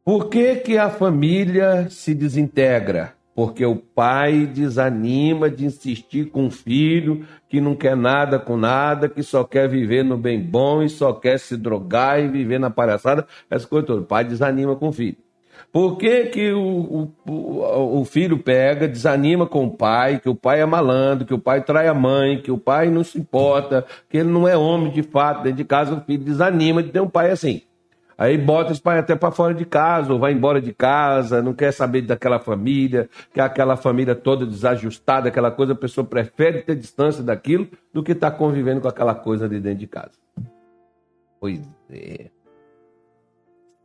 Por 0.05 0.29
que, 0.29 0.57
que 0.57 0.79
a 0.79 0.91
família 0.91 1.89
se 1.89 2.15
desintegra? 2.15 3.15
Porque 3.35 3.65
o 3.65 3.77
pai 3.77 4.45
desanima 4.45 5.49
de 5.49 5.65
insistir 5.65 6.27
com 6.31 6.47
o 6.47 6.51
filho 6.51 7.25
que 7.49 7.61
não 7.61 7.77
quer 7.77 7.97
nada 7.97 8.39
com 8.39 8.57
nada, 8.57 9.09
que 9.09 9.23
só 9.23 9.45
quer 9.45 9.69
viver 9.69 10.05
no 10.05 10.17
bem 10.19 10.43
bom 10.43 10.83
e 10.83 10.89
só 10.89 11.13
quer 11.13 11.39
se 11.39 11.57
drogar 11.57 12.21
e 12.21 12.29
viver 12.29 12.59
na 12.59 12.71
palhaçada, 12.71 13.27
essa 13.49 13.67
coisa 13.67 13.87
toda. 13.87 14.03
O 14.03 14.05
pai 14.05 14.25
desanima 14.25 14.75
com 14.75 14.89
o 14.89 14.93
filho. 14.93 15.17
Por 15.73 15.97
que, 15.99 16.25
que 16.27 16.53
o, 16.53 17.12
o, 17.25 18.00
o, 18.00 18.05
filho 18.05 18.39
pega, 18.39 18.89
desanima 18.89 19.47
com 19.47 19.67
o 19.67 19.71
pai, 19.71 20.19
que 20.19 20.29
o 20.29 20.35
pai 20.35 20.61
é 20.61 20.67
malandro, 20.67 21.25
que 21.25 21.35
o 21.35 21.39
pai 21.39 21.62
trai 21.62 21.87
a 21.87 21.95
mãe, 21.95 22.43
que 22.43 22.50
o 22.50 22.59
pai 22.59 22.91
não 22.91 23.05
se 23.05 23.21
importa, 23.21 23.87
que 24.09 24.19
ele 24.19 24.29
não 24.29 24.49
é 24.49 24.57
homem 24.57 24.91
de 24.91 25.03
fato, 25.03 25.45
dentro 25.45 25.59
de 25.59 25.65
casa 25.65 25.95
o 25.95 26.00
filho 26.00 26.25
desanima 26.25 26.83
de 26.83 26.91
ter 26.91 27.00
um 27.00 27.09
pai 27.09 27.31
assim. 27.31 27.62
Aí 28.19 28.37
bota 28.37 28.73
esse 28.73 28.83
pai 28.83 28.99
até 28.99 29.15
para 29.15 29.31
fora 29.31 29.55
de 29.55 29.65
casa, 29.65 30.12
ou 30.12 30.19
vai 30.19 30.33
embora 30.33 30.61
de 30.61 30.75
casa, 30.75 31.41
não 31.41 31.55
quer 31.55 31.73
saber 31.73 32.03
daquela 32.03 32.41
família, 32.41 33.09
que 33.33 33.41
aquela 33.41 33.77
família 33.77 34.15
toda 34.15 34.45
desajustada, 34.45 35.29
aquela 35.29 35.53
coisa, 35.53 35.73
a 35.73 35.77
pessoa 35.77 36.05
prefere 36.05 36.62
ter 36.62 36.75
distância 36.75 37.23
daquilo 37.23 37.69
do 37.95 38.03
que 38.03 38.12
estar 38.12 38.33
tá 38.33 38.37
convivendo 38.37 38.81
com 38.81 38.89
aquela 38.89 39.15
coisa 39.15 39.49
de 39.49 39.61
dentro 39.61 39.79
de 39.79 39.87
casa. 39.87 40.19
Pois 41.41 41.61
é. 41.89 42.27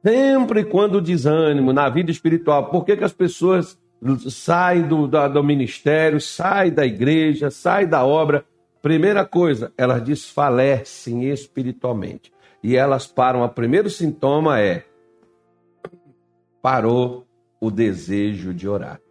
Sempre 0.06 0.64
quando 0.64 1.00
o 1.00 1.02
desânimo 1.02 1.74
na 1.74 1.90
vida 1.90 2.12
espiritual, 2.12 2.70
por 2.70 2.86
que, 2.86 2.96
que 2.96 3.04
as 3.04 3.12
pessoas 3.12 3.76
saem 4.30 4.84
do, 4.84 5.08
do, 5.08 5.28
do 5.30 5.44
ministério, 5.44 6.22
saem 6.22 6.72
da 6.72 6.86
igreja, 6.86 7.50
saem 7.50 7.88
da 7.88 8.06
obra? 8.06 8.46
Primeira 8.84 9.26
coisa, 9.26 9.74
elas 9.76 10.04
desfalecem 10.04 11.24
espiritualmente. 11.32 12.32
E 12.62 12.76
elas 12.76 13.08
param. 13.08 13.42
O 13.42 13.50
primeiro 13.50 13.90
sintoma 13.90 14.60
é 14.60 14.86
parou 16.62 17.26
o 17.60 17.72
desejo 17.72 18.54
de 18.54 18.70
orar. 18.70 19.02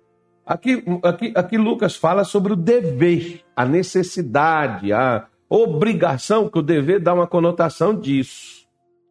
Aqui, 0.47 0.85
aqui, 1.03 1.33
aqui 1.35 1.59
Lucas 1.59 1.97
fala 1.97 2.23
sobre 2.23 2.53
o 2.53 2.57
dever, 2.57 3.41
a 3.57 3.65
necessidade, 3.65 4.93
a 4.93 5.27
obrigação, 5.49 6.49
que 6.49 6.59
o 6.61 6.63
dever 6.63 7.01
dá 7.01 7.13
uma 7.13 7.27
conotação 7.27 7.99
disso. 7.99 8.65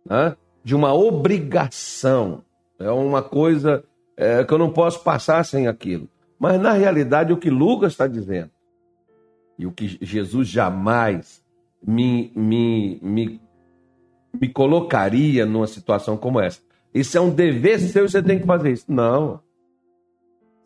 Né? 0.09 0.33
De 0.63 0.75
uma 0.75 0.93
obrigação. 0.93 2.43
É 2.79 2.89
uma 2.89 3.21
coisa 3.21 3.83
é, 4.15 4.43
que 4.43 4.53
eu 4.53 4.57
não 4.57 4.71
posso 4.71 5.03
passar 5.03 5.43
sem 5.43 5.67
aquilo. 5.67 6.07
Mas 6.39 6.59
na 6.59 6.73
realidade 6.73 7.33
o 7.33 7.37
que 7.37 7.49
Lucas 7.49 7.93
está 7.93 8.07
dizendo 8.07 8.51
e 9.57 9.65
o 9.65 9.71
que 9.71 9.97
Jesus 10.01 10.47
jamais 10.47 11.43
me, 11.85 12.31
me, 12.35 12.99
me, 13.01 13.41
me 14.39 14.49
colocaria 14.49 15.45
numa 15.45 15.67
situação 15.67 16.17
como 16.17 16.39
essa. 16.39 16.61
Isso 16.93 17.17
é 17.17 17.21
um 17.21 17.29
dever 17.29 17.79
seu, 17.79 18.07
você 18.07 18.21
tem 18.21 18.39
que 18.39 18.45
fazer 18.45 18.71
isso. 18.71 18.85
Não. 18.87 19.39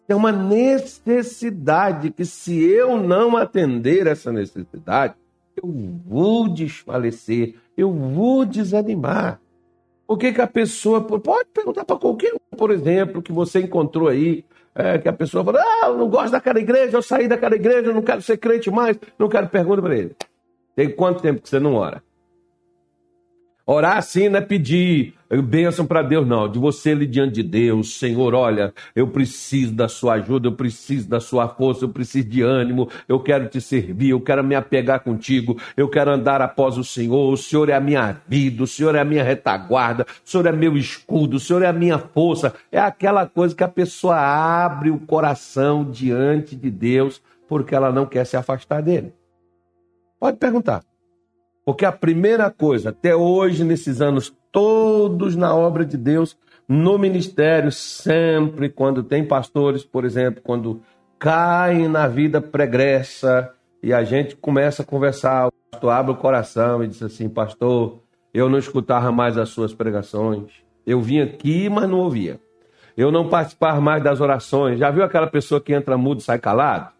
É 0.08 0.16
uma 0.16 0.32
necessidade 0.32 2.12
que 2.12 2.24
se 2.24 2.64
eu 2.64 2.98
não 2.98 3.36
atender 3.36 4.08
essa 4.08 4.32
necessidade, 4.32 5.16
eu 5.62 5.70
vou 6.06 6.48
desfalecer, 6.48 7.56
eu 7.76 7.92
vou 7.92 8.46
desanimar. 8.46 9.40
O 10.08 10.16
que, 10.16 10.32
que 10.32 10.42
a 10.42 10.48
pessoa. 10.48 11.02
Pode 11.02 11.50
perguntar 11.54 11.84
para 11.84 11.98
qualquer 11.98 12.34
um, 12.34 12.58
por 12.58 12.72
exemplo, 12.72 13.22
que 13.22 13.32
você 13.32 13.60
encontrou 13.60 14.08
aí, 14.08 14.46
é, 14.74 14.98
que 14.98 15.10
a 15.10 15.14
pessoa 15.14 15.44
fala: 15.44 15.60
Ah, 15.60 15.88
eu 15.88 15.98
não 15.98 16.10
gosto 16.10 16.32
daquela 16.32 16.60
igreja, 16.60 16.96
eu 16.96 17.02
saí 17.02 17.28
daquela 17.28 17.56
igreja, 17.56 17.88
eu 17.88 17.94
não 17.94 18.02
quero 18.02 18.22
ser 18.22 18.38
crente 18.38 18.72
mais, 18.72 18.98
não 19.20 19.28
quero. 19.28 19.50
Pergunta 19.50 19.82
para 19.82 19.98
ele: 19.98 20.16
Tem 20.76 20.90
quanto 20.90 21.22
tempo 21.22 21.42
que 21.42 21.50
você 21.50 21.60
não 21.60 21.76
ora? 21.76 22.02
Orar 23.70 23.98
assim 23.98 24.30
não 24.30 24.40
é 24.40 24.42
pedir 24.42 25.14
bênção 25.44 25.86
para 25.86 26.02
Deus, 26.02 26.26
não. 26.26 26.50
De 26.50 26.58
você 26.58 26.92
ali 26.92 27.06
diante 27.06 27.36
de 27.36 27.44
Deus, 27.44 28.00
Senhor, 28.00 28.34
olha, 28.34 28.74
eu 28.96 29.10
preciso 29.10 29.74
da 29.74 29.90
sua 29.90 30.14
ajuda, 30.14 30.48
eu 30.48 30.54
preciso 30.54 31.10
da 31.10 31.20
sua 31.20 31.50
força, 31.50 31.84
eu 31.84 31.90
preciso 31.90 32.30
de 32.30 32.42
ânimo, 32.42 32.90
eu 33.10 33.20
quero 33.20 33.50
te 33.50 33.60
servir, 33.60 34.12
eu 34.12 34.22
quero 34.22 34.42
me 34.42 34.56
apegar 34.56 35.02
contigo, 35.02 35.60
eu 35.76 35.90
quero 35.90 36.12
andar 36.12 36.42
após 36.42 36.78
o 36.78 36.84
Senhor. 36.84 37.30
O 37.30 37.36
Senhor 37.36 37.68
é 37.68 37.74
a 37.74 37.82
minha 37.82 38.22
vida, 38.26 38.64
o 38.64 38.68
Senhor 38.68 38.96
é 38.96 39.02
a 39.02 39.06
minha 39.06 39.24
retaguarda, 39.24 40.06
o 40.26 40.30
Senhor 40.30 40.46
é 40.46 40.52
meu 40.54 40.78
escudo, 40.78 41.36
o 41.36 41.40
Senhor 41.40 41.62
é 41.62 41.68
a 41.68 41.74
minha 41.74 42.00
força. 42.00 42.54
É 42.72 42.80
aquela 42.80 43.28
coisa 43.28 43.54
que 43.54 43.66
a 43.66 43.68
pessoa 43.68 44.16
abre 44.18 44.90
o 44.90 45.00
coração 45.00 45.84
diante 45.84 46.56
de 46.56 46.72
Deus 46.72 47.22
porque 47.50 47.76
ela 47.76 47.92
não 47.92 48.06
quer 48.06 48.26
se 48.26 48.38
afastar 48.38 48.82
dele. 48.82 49.14
Pode 50.18 50.38
perguntar. 50.38 50.87
Porque 51.68 51.84
a 51.84 51.92
primeira 51.92 52.50
coisa, 52.50 52.92
até 52.92 53.14
hoje, 53.14 53.62
nesses 53.62 54.00
anos 54.00 54.34
todos 54.54 55.36
na 55.36 55.54
obra 55.54 55.86
de 55.86 55.98
Deus, 55.98 56.38
no 56.66 56.98
ministério, 56.98 57.74
sempre 57.74 58.70
quando 58.70 59.04
tem 59.04 59.22
pastores, 59.22 59.84
por 59.84 60.06
exemplo, 60.06 60.42
quando 60.42 60.80
caem 61.20 61.90
na 61.90 62.08
vida 62.08 62.40
pregressa 62.40 63.52
e 63.84 63.92
a 63.92 64.02
gente 64.06 64.34
começa 64.38 64.82
a 64.82 64.86
conversar, 64.86 65.50
o 65.50 65.52
pastor 65.70 65.92
abre 65.92 66.14
o 66.14 66.16
coração 66.16 66.82
e 66.86 66.88
diz 66.88 67.04
assim: 67.04 67.28
Pastor, 67.28 68.00
eu 68.34 68.48
não 68.48 68.58
escutava 68.58 69.12
mais 69.12 69.38
as 69.38 69.50
suas 69.50 69.74
pregações. 69.74 70.50
Eu 70.86 71.02
vim 71.02 71.20
aqui, 71.20 71.68
mas 71.68 71.90
não 71.90 72.00
ouvia. 72.00 72.40
Eu 72.96 73.12
não 73.12 73.28
participava 73.28 73.82
mais 73.82 74.02
das 74.02 74.22
orações. 74.22 74.80
Já 74.80 74.90
viu 74.90 75.04
aquela 75.04 75.28
pessoa 75.28 75.60
que 75.60 75.74
entra 75.74 75.98
mudo 75.98 76.22
e 76.22 76.24
sai 76.24 76.40
calado? 76.40 76.97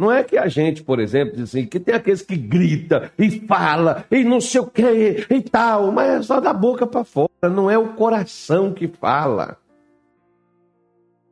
Não 0.00 0.10
é 0.10 0.24
que 0.24 0.38
a 0.38 0.48
gente, 0.48 0.82
por 0.82 0.98
exemplo, 0.98 1.36
diz 1.36 1.50
assim, 1.50 1.66
que 1.66 1.78
tem 1.78 1.94
aqueles 1.94 2.22
que 2.22 2.34
grita 2.34 3.12
e 3.18 3.46
fala 3.46 4.06
e 4.10 4.24
não 4.24 4.40
sei 4.40 4.62
o 4.62 4.66
que 4.66 5.26
e 5.28 5.42
tal, 5.42 5.92
mas 5.92 6.08
é 6.08 6.22
só 6.22 6.40
da 6.40 6.54
boca 6.54 6.86
para 6.86 7.04
fora, 7.04 7.28
não 7.42 7.70
é 7.70 7.76
o 7.76 7.88
coração 7.88 8.72
que 8.72 8.88
fala. 8.88 9.58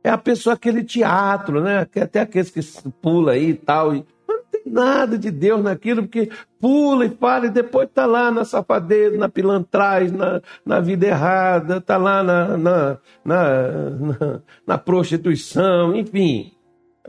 É 0.03 0.11
a 0.11 0.19
pessoa 0.19 0.53
aquele 0.53 0.83
teatro, 0.83 1.59
né? 1.63 1.79
Até 1.79 2.19
aqueles 2.19 2.51
que 2.51 2.61
pula 3.01 3.31
aí 3.31 3.49
e 3.49 3.53
tal, 3.55 3.95
e 3.95 4.05
não 4.27 4.43
tem 4.51 4.61
nada 4.67 5.17
de 5.17 5.31
Deus 5.31 5.63
naquilo, 5.63 6.03
porque 6.03 6.29
pula 6.61 7.07
e 7.07 7.09
fala 7.09 7.47
e 7.47 7.49
depois 7.49 7.89
tá 7.91 8.05
lá 8.05 8.29
na 8.29 8.45
safadeza, 8.45 9.17
na 9.17 9.27
pilantragem, 9.27 10.15
na, 10.15 10.43
na 10.63 10.79
vida 10.79 11.07
errada, 11.07 11.81
tá 11.81 11.97
lá 11.97 12.21
na, 12.21 12.55
na, 12.55 12.97
na, 13.25 13.53
na, 13.89 14.41
na 14.67 14.77
prostituição, 14.77 15.95
enfim 15.95 16.51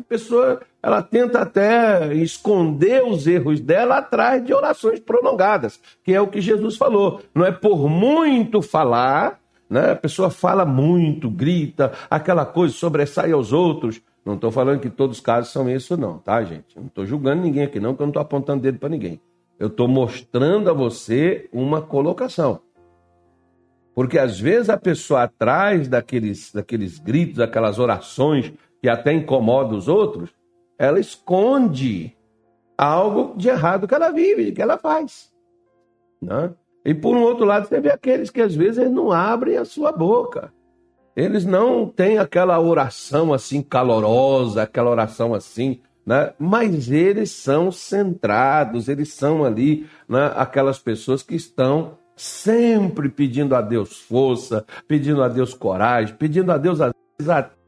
A 0.00 0.09
pessoa 0.09 0.61
ela 0.83 1.02
tenta 1.02 1.40
até 1.40 2.14
esconder 2.14 3.04
os 3.04 3.26
erros 3.26 3.61
dela 3.61 3.99
atrás 3.99 4.42
de 4.42 4.54
orações 4.54 4.99
prolongadas, 4.99 5.78
que 6.02 6.14
é 6.14 6.21
o 6.21 6.26
que 6.26 6.40
Jesus 6.40 6.76
falou. 6.76 7.21
Não 7.35 7.45
é 7.45 7.52
por 7.52 7.88
muito 7.88 8.62
falar, 8.62 9.38
né? 9.69 9.92
A 9.92 9.97
pessoa 9.97 10.30
fala 10.30 10.64
muito, 10.64 11.30
grita, 11.30 11.92
aquela 12.11 12.47
coisa 12.47 12.75
sobressai 12.75 13.30
aos 13.33 13.52
outros. 13.52 14.00
Não 14.25 14.35
estou 14.35 14.50
falando 14.50 14.80
que 14.80 14.90
todos 14.90 15.19
os 15.19 15.23
casos 15.23 15.52
são 15.52 15.69
isso, 15.69 15.97
não, 15.97 16.19
tá, 16.19 16.42
gente? 16.42 16.76
Não 16.76 16.87
estou 16.87 17.04
julgando 17.04 17.42
ninguém 17.42 17.64
aqui, 17.64 17.78
não, 17.78 17.90
porque 17.90 18.02
eu 18.02 18.07
não 18.07 18.11
estou 18.11 18.23
apontando 18.23 18.62
dedo 18.62 18.78
para 18.78 18.88
ninguém. 18.88 19.21
Eu 19.59 19.69
estou 19.69 19.87
mostrando 19.87 20.71
a 20.71 20.73
você 20.73 21.49
uma 21.52 21.83
colocação. 21.83 22.61
Porque 23.95 24.19
às 24.19 24.40
vezes 24.40 24.71
a 24.71 24.78
pessoa 24.78 25.25
atrás 25.25 25.88
daqueles, 25.88 26.52
daqueles 26.52 26.99
gritos, 26.99 27.38
aquelas 27.40 27.78
orações 27.78 28.52
que 28.83 28.89
até 28.89 29.13
incomoda 29.13 29.75
os 29.75 29.89
outros, 29.89 30.31
ela 30.79 30.99
esconde 30.99 32.17
algo 32.77 33.37
de 33.37 33.49
errado 33.49 33.87
que 33.87 33.95
ela 33.95 34.11
vive, 34.11 34.53
que 34.53 34.63
ela 34.63 34.79
faz. 34.79 35.31
Né? 36.21 36.53
E 36.85 36.95
por 36.95 37.15
um 37.15 37.23
outro 37.23 37.45
lado, 37.45 37.69
você 37.69 37.81
vê 37.81 37.91
aqueles 37.91 38.31
que 38.31 38.41
às 38.41 38.55
vezes 38.55 38.91
não 38.91 39.13
abrem 39.13 39.59
a 39.59 39.65
sua 39.65 39.93
boca. 39.93 40.53
Eles 41.15 41.45
não 41.45 41.87
têm 41.87 42.19
aquela 42.19 42.59
oração 42.59 43.35
assim 43.35 43.61
calorosa, 43.61 44.63
aquela 44.63 44.91
oração 44.91 45.35
assim, 45.35 45.81
né? 46.07 46.33
mas 46.39 46.91
eles 46.91 47.31
são 47.31 47.71
centrados, 47.71 48.89
eles 48.89 49.13
são 49.13 49.45
ali 49.45 49.87
né, 50.09 50.33
aquelas 50.35 50.79
pessoas 50.79 51.23
que 51.23 51.35
estão 51.35 51.99
sempre 52.17 53.11
pedindo 53.11 53.55
a 53.55 53.61
Deus 53.61 53.99
força, 53.99 54.65
pedindo 54.89 55.23
a 55.23 55.29
Deus 55.29 55.53
coragem, 55.53 56.15
pedindo 56.17 56.51
a 56.53 56.57
Deus 56.57 56.81
às 56.81 56.93
vezes 57.19 57.31
até 57.31 57.60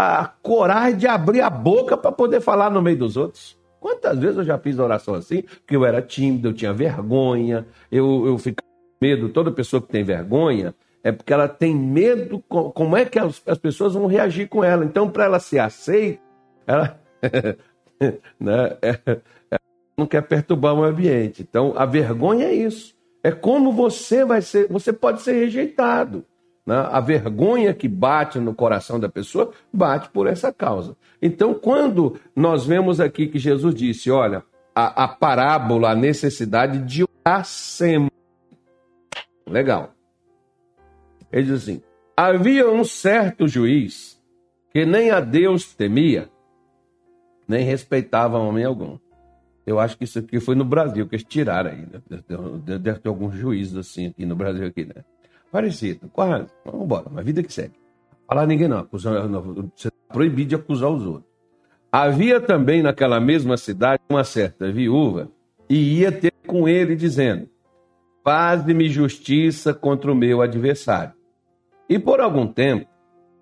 a 0.00 0.32
coragem 0.40 0.96
de 0.96 1.08
abrir 1.08 1.40
a 1.40 1.50
boca 1.50 1.96
para 1.96 2.12
poder 2.12 2.40
falar 2.40 2.70
no 2.70 2.80
meio 2.80 2.96
dos 2.96 3.16
outros. 3.16 3.58
Quantas 3.80 4.16
vezes 4.16 4.38
eu 4.38 4.44
já 4.44 4.56
fiz 4.56 4.78
oração 4.78 5.14
assim, 5.14 5.42
que 5.66 5.74
eu 5.74 5.84
era 5.84 6.00
tímido, 6.00 6.50
eu 6.50 6.52
tinha 6.52 6.72
vergonha, 6.72 7.66
eu, 7.90 8.24
eu 8.24 8.38
ficava 8.38 8.62
com 8.62 9.04
medo. 9.04 9.28
Toda 9.30 9.50
pessoa 9.50 9.82
que 9.82 9.88
tem 9.88 10.04
vergonha 10.04 10.72
é 11.02 11.10
porque 11.10 11.32
ela 11.32 11.48
tem 11.48 11.74
medo, 11.74 12.40
como 12.48 12.96
é 12.96 13.04
que 13.04 13.18
as, 13.18 13.42
as 13.44 13.58
pessoas 13.58 13.94
vão 13.94 14.06
reagir 14.06 14.48
com 14.48 14.62
ela. 14.62 14.84
Então, 14.84 15.10
para 15.10 15.24
ela 15.24 15.40
ser 15.40 15.58
aceita, 15.58 16.22
ela, 16.64 17.00
né, 18.38 18.76
é, 18.80 19.00
ela 19.50 19.60
não 19.96 20.06
quer 20.06 20.22
perturbar 20.22 20.74
o 20.74 20.84
ambiente. 20.84 21.42
Então, 21.42 21.74
a 21.76 21.84
vergonha 21.84 22.46
é 22.46 22.54
isso. 22.54 22.94
É 23.20 23.32
como 23.32 23.72
você 23.72 24.24
vai 24.24 24.42
ser, 24.42 24.68
você 24.68 24.92
pode 24.92 25.22
ser 25.22 25.32
rejeitado. 25.32 26.24
Né? 26.68 26.76
A 26.92 27.00
vergonha 27.00 27.72
que 27.72 27.88
bate 27.88 28.38
no 28.38 28.54
coração 28.54 29.00
da 29.00 29.08
pessoa 29.08 29.52
bate 29.72 30.10
por 30.10 30.26
essa 30.26 30.52
causa. 30.52 30.94
Então, 31.22 31.54
quando 31.54 32.20
nós 32.36 32.66
vemos 32.66 33.00
aqui 33.00 33.26
que 33.26 33.38
Jesus 33.38 33.74
disse, 33.74 34.10
olha, 34.10 34.44
a, 34.74 35.04
a 35.04 35.08
parábola, 35.08 35.92
a 35.92 35.94
necessidade 35.94 36.80
de 36.80 37.04
orar 37.04 37.42
sempre. 37.46 38.12
Legal. 39.48 39.94
Ele 41.32 41.44
diz 41.44 41.62
assim: 41.62 41.82
havia 42.14 42.68
um 42.68 42.84
certo 42.84 43.48
juiz 43.48 44.22
que 44.70 44.84
nem 44.84 45.10
a 45.10 45.20
Deus 45.20 45.74
temia, 45.74 46.28
nem 47.48 47.64
respeitava 47.64 48.36
homem 48.36 48.66
algum. 48.66 48.98
Eu 49.66 49.80
acho 49.80 49.96
que 49.96 50.04
isso 50.04 50.18
aqui 50.18 50.38
foi 50.38 50.54
no 50.54 50.66
Brasil 50.66 51.08
que 51.08 51.14
eles 51.14 51.24
tiraram 51.24 51.70
aí. 51.70 51.86
Né? 51.86 52.02
Deve, 52.78 53.00
ter 53.00 53.08
alguns 53.08 53.34
juízes 53.34 53.74
assim 53.74 54.08
aqui 54.08 54.26
no 54.26 54.36
Brasil 54.36 54.66
aqui, 54.66 54.84
né? 54.84 55.02
Parecido, 55.50 56.08
quase. 56.12 56.48
Vamos 56.64 56.84
embora, 56.84 57.06
mas 57.10 57.24
vida 57.24 57.42
que 57.42 57.52
segue. 57.52 57.74
Falar 58.26 58.46
ninguém 58.46 58.68
não, 58.68 58.78
acusar, 58.78 59.26
não, 59.28 59.42
você 59.42 59.88
está 59.88 59.90
proibido 60.12 60.50
de 60.50 60.54
acusar 60.54 60.90
os 60.90 61.04
outros. 61.06 61.28
Havia 61.90 62.40
também 62.40 62.82
naquela 62.82 63.18
mesma 63.18 63.56
cidade 63.56 64.02
uma 64.10 64.24
certa 64.24 64.70
viúva 64.70 65.30
e 65.68 66.00
ia 66.00 66.12
ter 66.12 66.32
com 66.46 66.68
ele 66.68 66.94
dizendo: 66.94 67.48
Faze-me 68.22 68.90
justiça 68.90 69.72
contra 69.72 70.12
o 70.12 70.14
meu 70.14 70.42
adversário. 70.42 71.14
E 71.88 71.98
por 71.98 72.20
algum 72.20 72.46
tempo 72.46 72.86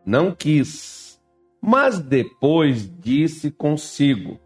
não 0.04 0.30
quis, 0.30 1.20
mas 1.60 1.98
depois 1.98 2.88
disse 3.00 3.50
consigo: 3.50 4.38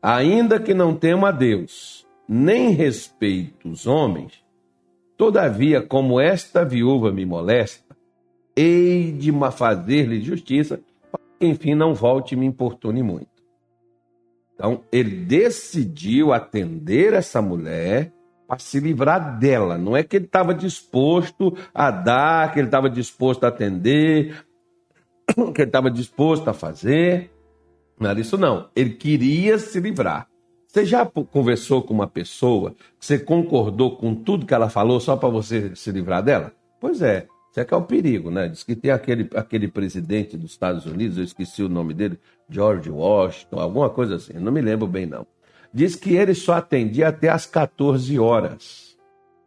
Ainda 0.00 0.58
que 0.58 0.72
não 0.72 0.94
tema 0.94 1.28
a 1.28 1.32
Deus, 1.32 2.06
nem 2.26 2.70
respeito 2.70 3.68
os 3.68 3.86
homens, 3.86 4.42
Todavia, 5.18 5.82
como 5.82 6.20
esta 6.20 6.64
viúva 6.64 7.10
me 7.10 7.26
molesta, 7.26 7.96
hei 8.56 9.10
de 9.10 9.32
fazer-lhe 9.50 10.20
justiça, 10.20 10.80
para 11.10 11.20
que 11.40 11.44
enfim 11.44 11.74
não 11.74 11.92
volte 11.92 12.34
e 12.34 12.36
me 12.36 12.46
importune 12.46 13.02
muito. 13.02 13.26
Então, 14.54 14.84
ele 14.92 15.10
decidiu 15.10 16.32
atender 16.32 17.14
essa 17.14 17.42
mulher 17.42 18.12
para 18.46 18.60
se 18.60 18.78
livrar 18.78 19.40
dela. 19.40 19.76
Não 19.76 19.96
é 19.96 20.04
que 20.04 20.14
ele 20.14 20.26
estava 20.26 20.54
disposto 20.54 21.52
a 21.74 21.90
dar, 21.90 22.52
que 22.52 22.60
ele 22.60 22.68
estava 22.68 22.88
disposto 22.88 23.42
a 23.42 23.48
atender, 23.48 24.46
que 25.52 25.62
ele 25.62 25.68
estava 25.68 25.90
disposto 25.90 26.48
a 26.48 26.54
fazer. 26.54 27.32
Não 27.98 28.08
era 28.08 28.20
isso, 28.20 28.38
não. 28.38 28.70
Ele 28.74 28.90
queria 28.90 29.58
se 29.58 29.80
livrar. 29.80 30.28
Você 30.68 30.84
já 30.84 31.06
conversou 31.06 31.82
com 31.82 31.94
uma 31.94 32.06
pessoa 32.06 32.72
que 33.00 33.06
você 33.06 33.18
concordou 33.18 33.96
com 33.96 34.14
tudo 34.14 34.44
que 34.44 34.52
ela 34.52 34.68
falou 34.68 35.00
só 35.00 35.16
para 35.16 35.30
você 35.30 35.74
se 35.74 35.90
livrar 35.90 36.22
dela? 36.22 36.52
Pois 36.78 37.00
é, 37.00 37.26
isso 37.50 37.58
é 37.58 37.64
que 37.64 37.72
é 37.72 37.76
o 37.76 37.82
perigo, 37.82 38.30
né? 38.30 38.48
Diz 38.48 38.64
que 38.64 38.76
tem 38.76 38.90
aquele, 38.90 39.30
aquele 39.34 39.66
presidente 39.66 40.36
dos 40.36 40.50
Estados 40.50 40.84
Unidos, 40.84 41.16
eu 41.16 41.24
esqueci 41.24 41.62
o 41.62 41.70
nome 41.70 41.94
dele, 41.94 42.20
George 42.50 42.90
Washington, 42.90 43.58
alguma 43.58 43.88
coisa 43.88 44.16
assim, 44.16 44.34
não 44.34 44.52
me 44.52 44.60
lembro 44.60 44.86
bem 44.86 45.06
não. 45.06 45.26
Diz 45.72 45.96
que 45.96 46.14
ele 46.14 46.34
só 46.34 46.54
atendia 46.54 47.08
até 47.08 47.30
às 47.30 47.46
14 47.46 48.18
horas. 48.18 48.94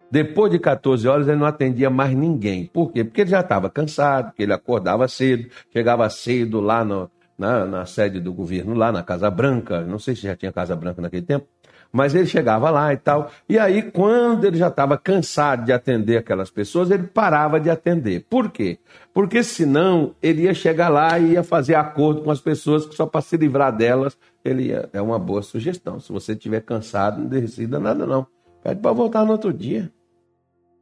Depois 0.10 0.51
de 0.51 0.57
14 0.57 1.07
horas 1.07 1.27
ele 1.27 1.38
não 1.38 1.45
atendia 1.45 1.91
mais 1.91 2.15
ninguém. 2.15 2.65
Por 2.65 2.91
quê? 2.91 3.03
Porque 3.03 3.21
ele 3.21 3.29
já 3.29 3.41
estava 3.41 3.69
cansado, 3.69 4.29
porque 4.29 4.41
ele 4.41 4.53
acordava 4.53 5.07
cedo, 5.07 5.49
chegava 5.71 6.10
cedo 6.10 6.60
lá 6.60 6.84
no, 6.84 7.10
na, 7.41 7.65
na 7.65 7.86
sede 7.88 8.19
do 8.19 8.32
governo, 8.32 8.75
lá 8.75 8.91
na 8.91 9.01
Casa 9.01 9.32
Branca, 9.32 9.82
não 9.82 9.97
sei 9.97 10.15
se 10.15 10.21
já 10.21 10.36
tinha 10.36 10.51
Casa 10.51 10.75
Branca 10.75 11.01
naquele 11.01 11.23
tempo, 11.23 11.47
mas 11.91 12.13
ele 12.13 12.27
chegava 12.27 12.69
lá 12.69 12.93
e 12.93 12.97
tal. 12.97 13.32
E 13.49 13.58
aí, 13.58 13.82
quando 13.82 14.45
ele 14.45 14.58
já 14.58 14.67
estava 14.67 14.95
cansado 14.95 15.65
de 15.65 15.73
atender 15.73 16.17
aquelas 16.17 16.51
pessoas, 16.51 16.91
ele 16.91 17.04
parava 17.04 17.60
de 17.60 17.69
atender. 17.69 18.27
Por 18.30 18.51
quê? 18.51 18.77
Porque 19.12 19.43
senão 19.43 20.13
ele 20.21 20.43
ia 20.43 20.54
chegar 20.54 20.88
lá 20.88 21.17
e 21.17 21.32
ia 21.32 21.43
fazer 21.43 21.73
acordo 21.73 22.21
com 22.21 22.30
as 22.30 22.39
pessoas 22.39 22.86
que 22.86 22.95
só 22.95 23.08
para 23.08 23.21
se 23.21 23.36
livrar 23.36 23.75
delas, 23.75 24.15
ele 24.45 24.67
ia... 24.67 24.88
é 24.93 25.01
uma 25.01 25.17
boa 25.17 25.41
sugestão. 25.41 25.99
Se 25.99 26.12
você 26.12 26.34
estiver 26.34 26.62
cansado, 26.62 27.19
não 27.19 27.27
decida 27.27 27.80
nada 27.80 28.06
não. 28.06 28.27
Pede 28.63 28.80
para 28.80 28.93
voltar 28.93 29.25
no 29.25 29.32
outro 29.32 29.51
dia. 29.51 29.91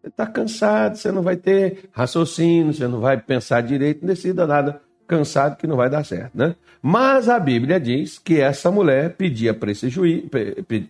Você 0.02 0.10
está 0.10 0.28
cansado, 0.28 0.98
você 0.98 1.10
não 1.10 1.22
vai 1.22 1.38
ter 1.38 1.90
raciocínio, 1.92 2.74
você 2.74 2.88
não 2.88 3.00
vai 3.00 3.18
pensar 3.18 3.62
direito, 3.62 4.02
não 4.02 4.10
decida 4.10 4.46
nada 4.46 4.82
cansado 5.10 5.58
que 5.58 5.66
não 5.66 5.76
vai 5.76 5.90
dar 5.90 6.06
certo, 6.06 6.32
né? 6.36 6.56
Mas 6.82 7.28
a 7.28 7.40
Bíblia 7.40 7.80
diz 7.80 8.20
que 8.20 8.40
essa 8.40 8.72
mulher 8.72 9.16
pedia 9.16 9.54
para 9.54 9.72
esse, 9.72 9.90
juiz, 9.90 10.24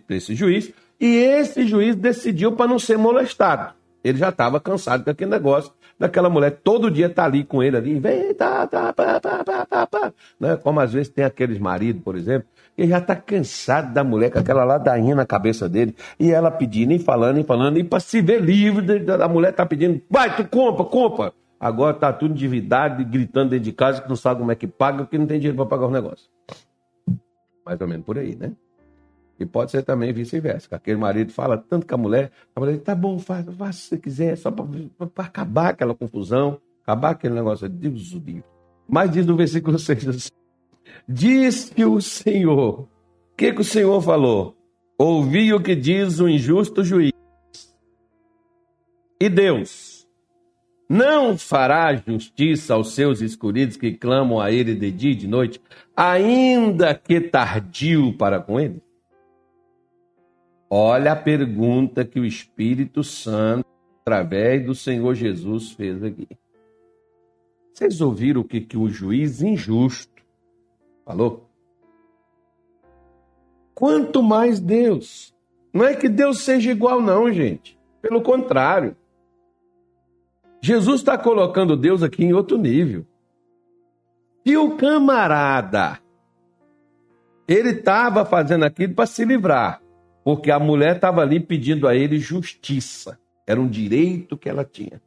esse 0.08 0.34
juiz 0.34 0.72
e 1.00 1.16
esse 1.16 1.66
juiz 1.66 1.96
decidiu 1.96 2.52
para 2.52 2.68
não 2.68 2.78
ser 2.78 2.98
molestado. 2.98 3.72
Ele 4.04 4.18
já 4.18 4.28
estava 4.28 4.60
cansado 4.60 5.02
com 5.02 5.10
aquele 5.10 5.30
negócio 5.30 5.72
daquela 5.98 6.30
mulher 6.30 6.60
todo 6.64 6.90
dia 6.90 7.10
tá 7.10 7.24
ali 7.24 7.44
com 7.44 7.62
ele 7.62 7.76
ali, 7.76 8.00
vem, 8.00 8.32
tá, 8.32 8.66
tá, 8.66 8.90
pá, 8.90 9.20
pá, 9.20 9.44
pá, 9.44 9.66
pá, 9.66 9.86
pá. 9.86 10.12
Né? 10.38 10.56
Como 10.56 10.80
às 10.80 10.94
vezes 10.94 11.10
tem 11.10 11.24
aqueles 11.24 11.58
maridos, 11.58 12.02
por 12.02 12.16
exemplo, 12.16 12.48
que 12.74 12.86
já 12.86 12.98
está 12.98 13.14
cansado 13.14 13.92
da 13.92 14.02
mulher 14.02 14.30
com 14.30 14.38
aquela 14.38 14.64
ladainha 14.64 15.14
na 15.14 15.26
cabeça 15.26 15.68
dele, 15.68 15.94
e 16.18 16.30
ela 16.30 16.50
pedindo, 16.50 16.94
e 16.94 16.98
falando, 16.98 17.38
e 17.38 17.44
falando, 17.44 17.78
e 17.78 17.84
para 17.84 18.00
se 18.00 18.22
ver 18.22 18.40
livre, 18.40 19.04
a 19.12 19.28
mulher 19.28 19.52
tá 19.52 19.66
pedindo, 19.66 20.00
vai, 20.08 20.34
tu 20.34 20.44
compra, 20.44 20.84
compra. 20.84 21.32
Agora 21.60 21.94
está 21.94 22.10
tudo 22.10 22.32
endividado, 22.32 23.04
gritando 23.04 23.50
dentro 23.50 23.64
de 23.64 23.72
casa 23.72 24.00
que 24.00 24.08
não 24.08 24.16
sabe 24.16 24.40
como 24.40 24.50
é 24.50 24.54
que 24.54 24.66
paga, 24.66 25.04
porque 25.04 25.18
não 25.18 25.26
tem 25.26 25.38
dinheiro 25.38 25.58
para 25.58 25.66
pagar 25.66 25.88
o 25.88 25.90
negócio. 25.90 26.30
Mais 27.66 27.78
ou 27.78 27.86
menos 27.86 28.06
por 28.06 28.18
aí, 28.18 28.34
né? 28.34 28.52
E 29.38 29.44
pode 29.44 29.70
ser 29.70 29.82
também 29.82 30.10
vice-versa. 30.10 30.74
Aquele 30.74 30.96
marido 30.96 31.32
fala 31.32 31.58
tanto 31.58 31.86
com 31.86 31.94
a 31.94 31.98
mulher, 31.98 32.32
a 32.56 32.60
mulher 32.60 32.72
diz, 32.76 32.82
tá 32.82 32.94
bom, 32.94 33.18
faz, 33.18 33.44
faz 33.56 33.76
se 33.76 33.88
você 33.88 33.98
quiser, 33.98 34.36
só 34.36 34.50
para 34.50 34.64
acabar 35.18 35.68
aquela 35.70 35.94
confusão, 35.94 36.58
acabar 36.82 37.10
aquele 37.10 37.34
negócio. 37.34 37.68
Deus 37.68 38.14
o 38.14 38.18
livre. 38.18 38.44
Mas 38.88 39.10
diz 39.10 39.26
no 39.26 39.36
versículo 39.36 39.76
6 39.78 40.08
assim, 40.08 40.30
Diz-que 41.06 41.84
o 41.84 42.00
Senhor, 42.00 42.80
o 42.80 42.88
que, 43.36 43.52
que 43.52 43.60
o 43.60 43.64
Senhor 43.64 44.00
falou? 44.00 44.56
Ouvi 44.98 45.52
o 45.52 45.60
que 45.60 45.76
diz 45.76 46.20
o 46.20 46.28
injusto 46.28 46.82
juiz. 46.82 47.12
E 49.20 49.28
Deus 49.28 49.99
não 50.92 51.38
fará 51.38 51.94
justiça 51.94 52.74
aos 52.74 52.96
seus 52.96 53.20
escolhidos 53.20 53.76
que 53.76 53.92
clamam 53.92 54.40
a 54.40 54.50
ele 54.50 54.74
de 54.74 54.90
dia 54.90 55.12
e 55.12 55.14
de 55.14 55.28
noite, 55.28 55.62
ainda 55.96 56.92
que 56.96 57.20
tardio 57.20 58.12
para 58.18 58.40
com 58.40 58.58
ele? 58.58 58.82
Olha 60.68 61.12
a 61.12 61.16
pergunta 61.16 62.04
que 62.04 62.18
o 62.18 62.24
Espírito 62.24 63.04
Santo, 63.04 63.64
através 64.00 64.66
do 64.66 64.74
Senhor 64.74 65.14
Jesus, 65.14 65.70
fez 65.70 66.02
aqui. 66.02 66.26
Vocês 67.72 68.00
ouviram 68.00 68.40
o 68.40 68.44
que, 68.44 68.60
que 68.60 68.76
o 68.76 68.88
juiz 68.88 69.42
injusto 69.42 70.20
falou? 71.04 71.48
Quanto 73.76 74.24
mais 74.24 74.58
Deus. 74.58 75.32
Não 75.72 75.84
é 75.84 75.94
que 75.94 76.08
Deus 76.08 76.40
seja 76.40 76.72
igual, 76.72 77.00
não, 77.00 77.32
gente. 77.32 77.78
Pelo 78.02 78.20
contrário. 78.22 78.96
Jesus 80.62 81.00
está 81.00 81.16
colocando 81.16 81.76
Deus 81.76 82.02
aqui 82.02 82.24
em 82.24 82.32
outro 82.32 82.58
nível. 82.58 83.06
E 84.44 84.56
o 84.56 84.76
camarada, 84.76 85.98
ele 87.46 87.70
estava 87.70 88.24
fazendo 88.24 88.64
aquilo 88.64 88.94
para 88.94 89.06
se 89.06 89.24
livrar, 89.24 89.82
porque 90.24 90.50
a 90.50 90.58
mulher 90.58 90.96
estava 90.96 91.22
ali 91.22 91.40
pedindo 91.40 91.86
a 91.86 91.94
ele 91.94 92.18
justiça. 92.18 93.18
Era 93.46 93.60
um 93.60 93.68
direito 93.68 94.36
que 94.36 94.48
ela 94.48 94.64
tinha. 94.64 95.00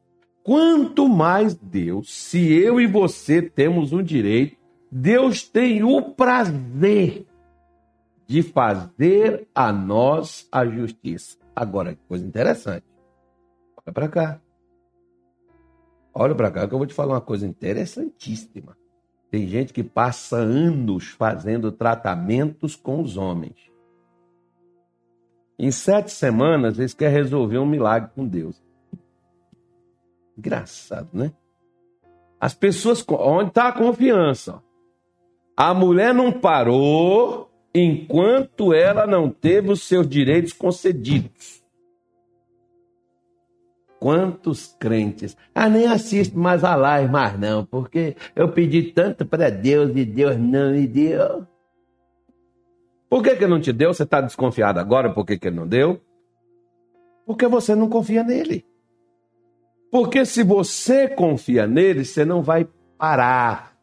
Quanto 0.44 1.08
mais 1.08 1.56
Deus, 1.56 2.14
se 2.14 2.52
eu 2.52 2.82
e 2.82 2.86
você 2.86 3.42
temos 3.42 3.94
um 3.94 4.04
direito, 4.04 4.58
Deus 4.92 5.48
tem 5.48 5.84
o 5.84 6.02
prazer 6.02 7.26
de 8.28 8.42
fazer 8.44 9.48
a 9.56 9.72
nós 9.72 10.48
a 10.52 10.66
justiça. 10.66 11.38
Agora, 11.56 11.94
que 11.94 12.02
coisa 12.08 12.26
interessante. 12.26 12.86
Olha 13.78 13.94
para 13.94 14.08
cá. 14.10 14.43
Olha 16.14 16.36
para 16.36 16.52
cá 16.52 16.68
que 16.68 16.74
eu 16.74 16.78
vou 16.78 16.86
te 16.86 16.94
falar 16.94 17.16
uma 17.16 17.22
coisa 17.22 17.48
interessantíssima. 17.48 18.78
Tem 19.32 19.48
gente 19.48 19.74
que 19.74 19.84
passa 19.84 20.38
anos 20.38 21.08
fazendo 21.08 21.72
tratamentos 21.72 22.76
com 22.76 23.02
os 23.02 23.18
homens. 23.18 23.72
Em 25.58 25.72
sete 25.72 26.12
semanas, 26.12 26.78
eles 26.78 26.94
querem 26.94 27.16
resolver 27.16 27.58
um 27.58 27.66
milagre 27.66 28.12
com 28.14 28.28
Deus. 28.28 28.62
Engraçado, 30.38 31.10
né? 31.14 31.32
As 32.40 32.54
pessoas. 32.54 33.04
Onde 33.08 33.50
está 33.50 33.70
a 33.70 33.72
confiança? 33.72 34.62
A 35.58 35.74
mulher 35.74 36.14
não 36.14 36.32
parou 36.32 37.50
enquanto 37.74 38.74
ela 38.74 39.08
não 39.08 39.30
teve 39.30 39.72
os 39.72 39.84
seus 39.84 40.08
direitos 40.08 40.54
concedidos. 40.54 41.63
Quantos 44.04 44.76
crentes? 44.78 45.38
Ah, 45.56 45.70
nem 45.70 45.88
assisto 45.88 46.38
mais 46.38 46.62
a 46.66 46.76
live, 46.76 47.10
mais 47.10 47.40
não, 47.40 47.64
porque 47.64 48.18
eu 48.36 48.52
pedi 48.52 48.92
tanto 48.92 49.26
para 49.26 49.50
Deus 49.50 49.96
e 49.96 50.04
Deus 50.04 50.36
não 50.38 50.72
me 50.72 50.86
deu. 50.86 51.48
Por 53.10 53.24
que, 53.24 53.34
que 53.38 53.48
não 53.48 53.62
te 53.62 53.72
deu? 53.72 53.94
Você 53.94 54.04
está 54.04 54.20
desconfiado 54.20 54.78
agora 54.78 55.10
por 55.10 55.26
que, 55.26 55.40
que 55.40 55.50
não 55.50 55.66
deu? 55.66 56.02
Porque 57.26 57.48
você 57.48 57.76
não 57.76 57.88
confia 57.88 58.26
nele. 58.26 58.66
Porque 59.90 60.26
se 60.26 60.44
você 60.44 61.08
confia 61.08 61.66
nele, 61.66 62.04
você 62.04 62.26
não 62.26 62.42
vai 62.42 62.68
parar 62.98 63.74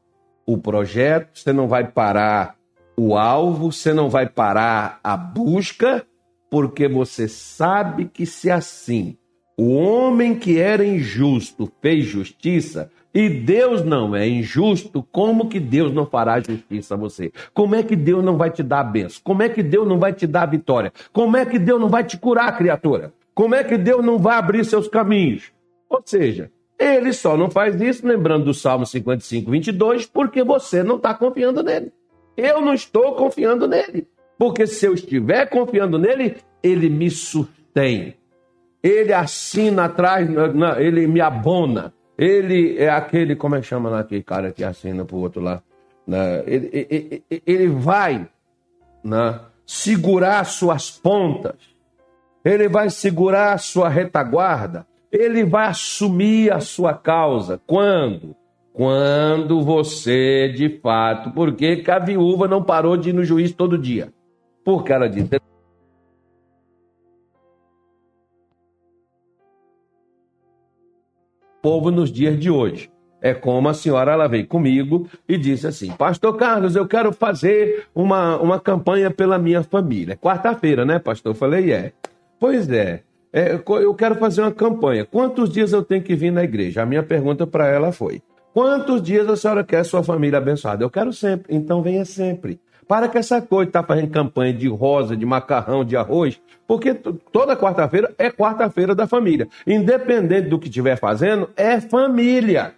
o 0.45 0.59
projeto, 0.59 1.39
você 1.39 1.51
não 1.51 1.67
vai 1.67 1.91
parar 1.91 2.59
o 2.95 3.17
alvo, 3.17 3.73
você 3.73 3.95
não 3.95 4.11
vai 4.11 4.29
parar 4.29 5.01
a 5.03 5.17
busca, 5.17 6.07
porque 6.51 6.89
você 6.89 7.27
sabe 7.27 8.05
que 8.05 8.27
se 8.27 8.51
assim 8.51 9.17
o 9.63 9.75
homem 9.75 10.35
que 10.35 10.59
era 10.59 10.83
injusto 10.83 11.71
fez 11.83 12.07
justiça, 12.07 12.91
e 13.13 13.29
Deus 13.29 13.85
não 13.85 14.17
é 14.17 14.27
injusto, 14.27 15.07
como 15.13 15.51
que 15.51 15.61
Deus 15.61 15.93
não 15.93 16.07
fará 16.07 16.41
justiça 16.41 16.95
a 16.95 16.97
você? 16.97 17.31
Como 17.53 17.75
é 17.75 17.83
que 17.83 17.95
Deus 17.95 18.25
não 18.25 18.39
vai 18.39 18.51
te 18.51 18.63
dar 18.63 18.81
a 18.81 18.85
benção? 18.85 19.21
Como 19.23 19.43
é 19.43 19.51
que 19.51 19.63
Deus 19.63 19.87
não 19.87 19.99
vai 19.99 20.15
te 20.15 20.27
dar 20.27 20.47
vitória? 20.47 20.91
Como 21.13 21.37
é 21.37 21.45
que 21.45 21.59
Deus 21.59 21.79
não 21.79 21.91
vai 21.91 22.03
te 22.03 22.17
curar, 22.17 22.57
criatura? 22.57 23.13
Como 23.35 23.55
é 23.55 23.63
que 23.63 23.77
Deus 23.77 24.03
não 24.03 24.17
vai 24.17 24.39
abrir 24.39 24.65
seus 24.65 24.89
caminhos? 24.89 25.53
Ou 25.91 26.01
seja, 26.07 26.51
ele 26.79 27.13
só 27.13 27.37
não 27.37 27.51
faz 27.51 27.79
isso, 27.83 28.07
lembrando 28.07 28.47
do 28.47 28.55
Salmo 28.55 28.87
55, 28.87 29.51
22, 29.51 30.07
porque 30.07 30.43
você 30.43 30.83
não 30.83 30.97
está 30.97 31.13
confiando 31.13 31.63
nele. 31.63 31.93
Eu 32.35 32.63
não 32.63 32.73
estou 32.73 33.15
confiando 33.15 33.69
nele. 33.69 34.09
Porque 34.39 34.67
se 34.67 34.87
eu 34.87 34.95
estiver 34.95 35.51
confiando 35.51 35.99
nele, 35.99 36.37
ele 36.63 36.89
me 36.89 37.11
sustém. 37.11 38.15
Ele 38.83 39.13
assina 39.13 39.85
atrás, 39.85 40.29
ele 40.79 41.07
me 41.07 41.21
abona. 41.21 41.93
Ele 42.17 42.79
é 42.79 42.91
aquele, 42.91 43.35
como 43.35 43.57
é 43.57 43.61
que 43.61 43.67
chama 43.67 43.89
lá 43.89 44.01
aquele 44.01 44.23
cara 44.23 44.53
que 44.53 44.65
assina 44.65 45.05
para 45.05 45.17
o 45.17 45.21
outro 45.21 45.41
lá? 45.41 45.63
Ele, 46.47 46.71
ele, 46.73 47.25
ele 47.47 47.69
vai 47.69 48.29
né, 49.05 49.41
segurar 49.67 50.45
suas 50.45 50.91
pontas. 50.91 51.57
Ele 52.45 52.69
vai 52.69 52.91
segurar 52.91 53.59
sua 53.59 53.89
retaguarda. 53.89 54.87
Ele 55.13 55.45
vai 55.45 55.69
assumir 55.69 56.53
a 56.53 56.61
sua 56.61 56.95
causa. 56.95 57.61
Quando? 57.67 58.35
Quando 58.73 59.63
você, 59.63 60.49
de 60.57 60.79
fato, 60.81 61.33
por 61.33 61.55
que 61.55 61.85
a 61.89 61.99
viúva 61.99 62.49
não 62.49 62.63
parou 62.63 62.97
de 62.97 63.11
ir 63.11 63.13
no 63.13 63.25
juiz 63.25 63.53
todo 63.53 63.77
dia? 63.77 64.13
Porque 64.65 64.93
ela 64.93 65.09
disse. 65.09 65.41
Povo 71.63 71.91
nos 71.91 72.11
dias 72.11 72.39
de 72.39 72.51
hoje. 72.51 72.91
É 73.23 73.35
como 73.35 73.69
a 73.69 73.75
senhora 73.75 74.13
ela 74.13 74.27
veio 74.27 74.47
comigo 74.47 75.07
e 75.29 75.37
disse 75.37 75.67
assim: 75.67 75.93
Pastor 75.93 76.37
Carlos, 76.37 76.75
eu 76.75 76.87
quero 76.87 77.13
fazer 77.13 77.87
uma, 77.95 78.39
uma 78.39 78.59
campanha 78.59 79.11
pela 79.11 79.39
minha 79.39 79.63
família. 79.63 80.17
Quarta-feira, 80.17 80.85
né, 80.85 80.99
pastor? 80.99 81.33
Eu 81.33 81.37
falei: 81.37 81.73
É. 81.73 81.93
Pois 82.39 82.71
é, 82.71 83.03
é, 83.33 83.55
eu 83.55 83.95
quero 83.95 84.15
fazer 84.15 84.41
uma 84.41 84.51
campanha. 84.51 85.05
Quantos 85.05 85.51
dias 85.51 85.73
eu 85.73 85.85
tenho 85.85 86.03
que 86.03 86.15
vir 86.15 86.33
na 86.33 86.43
igreja? 86.43 86.83
A 86.83 86.87
minha 86.87 87.03
pergunta 87.03 87.47
para 87.47 87.69
ela 87.69 87.93
foi: 87.93 88.23
Quantos 88.55 89.03
dias 89.03 89.29
a 89.29 89.37
senhora 89.37 89.63
quer 89.63 89.85
sua 89.85 90.03
família 90.03 90.39
abençoada? 90.39 90.83
Eu 90.83 90.91
quero 90.91 91.13
sempre, 91.13 91.55
então 91.55 91.83
venha 91.83 92.05
sempre. 92.05 92.59
Para 92.91 93.07
que 93.07 93.17
essa 93.17 93.41
coisa 93.41 93.69
está 93.69 93.85
fazendo 93.85 94.11
campanha 94.11 94.53
de 94.53 94.67
rosa, 94.67 95.17
de 95.17 95.25
macarrão, 95.25 95.85
de 95.85 95.97
arroz, 95.97 96.41
porque 96.67 96.93
toda 96.93 97.57
quarta-feira 97.57 98.13
é 98.19 98.33
quarta-feira 98.33 98.97
da 98.97 99.07
família. 99.07 99.47
Independente 99.65 100.49
do 100.49 100.59
que 100.59 100.67
estiver 100.67 100.97
fazendo, 100.97 101.49
é 101.57 101.81
família. 101.81 102.75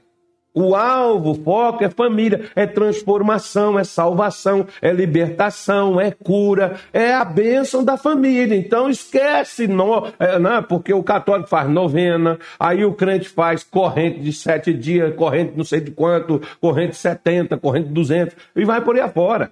O 0.52 0.74
alvo, 0.76 1.30
o 1.30 1.34
foco 1.34 1.82
é 1.82 1.88
família, 1.88 2.44
é 2.54 2.66
transformação, 2.66 3.78
é 3.78 3.84
salvação, 3.84 4.66
é 4.82 4.92
libertação, 4.92 5.98
é 5.98 6.10
cura, 6.10 6.76
é 6.92 7.14
a 7.14 7.24
bênção 7.24 7.82
da 7.82 7.96
família. 7.96 8.54
Então 8.54 8.90
esquece, 8.90 9.66
no, 9.66 10.08
é, 10.18 10.38
né? 10.38 10.62
porque 10.68 10.92
o 10.92 11.02
católico 11.02 11.48
faz 11.48 11.70
novena, 11.70 12.38
aí 12.60 12.84
o 12.84 12.92
crente 12.92 13.30
faz 13.30 13.64
corrente 13.64 14.20
de 14.20 14.30
sete 14.30 14.74
dias, 14.74 15.16
corrente 15.16 15.54
não 15.56 15.64
sei 15.64 15.80
de 15.80 15.90
quanto, 15.90 16.38
corrente 16.60 16.90
de 16.90 16.98
setenta, 16.98 17.56
corrente 17.56 17.88
de 17.88 17.94
duzentos, 17.94 18.36
e 18.54 18.62
vai 18.62 18.82
por 18.82 18.94
aí 18.94 19.00
afora. 19.00 19.50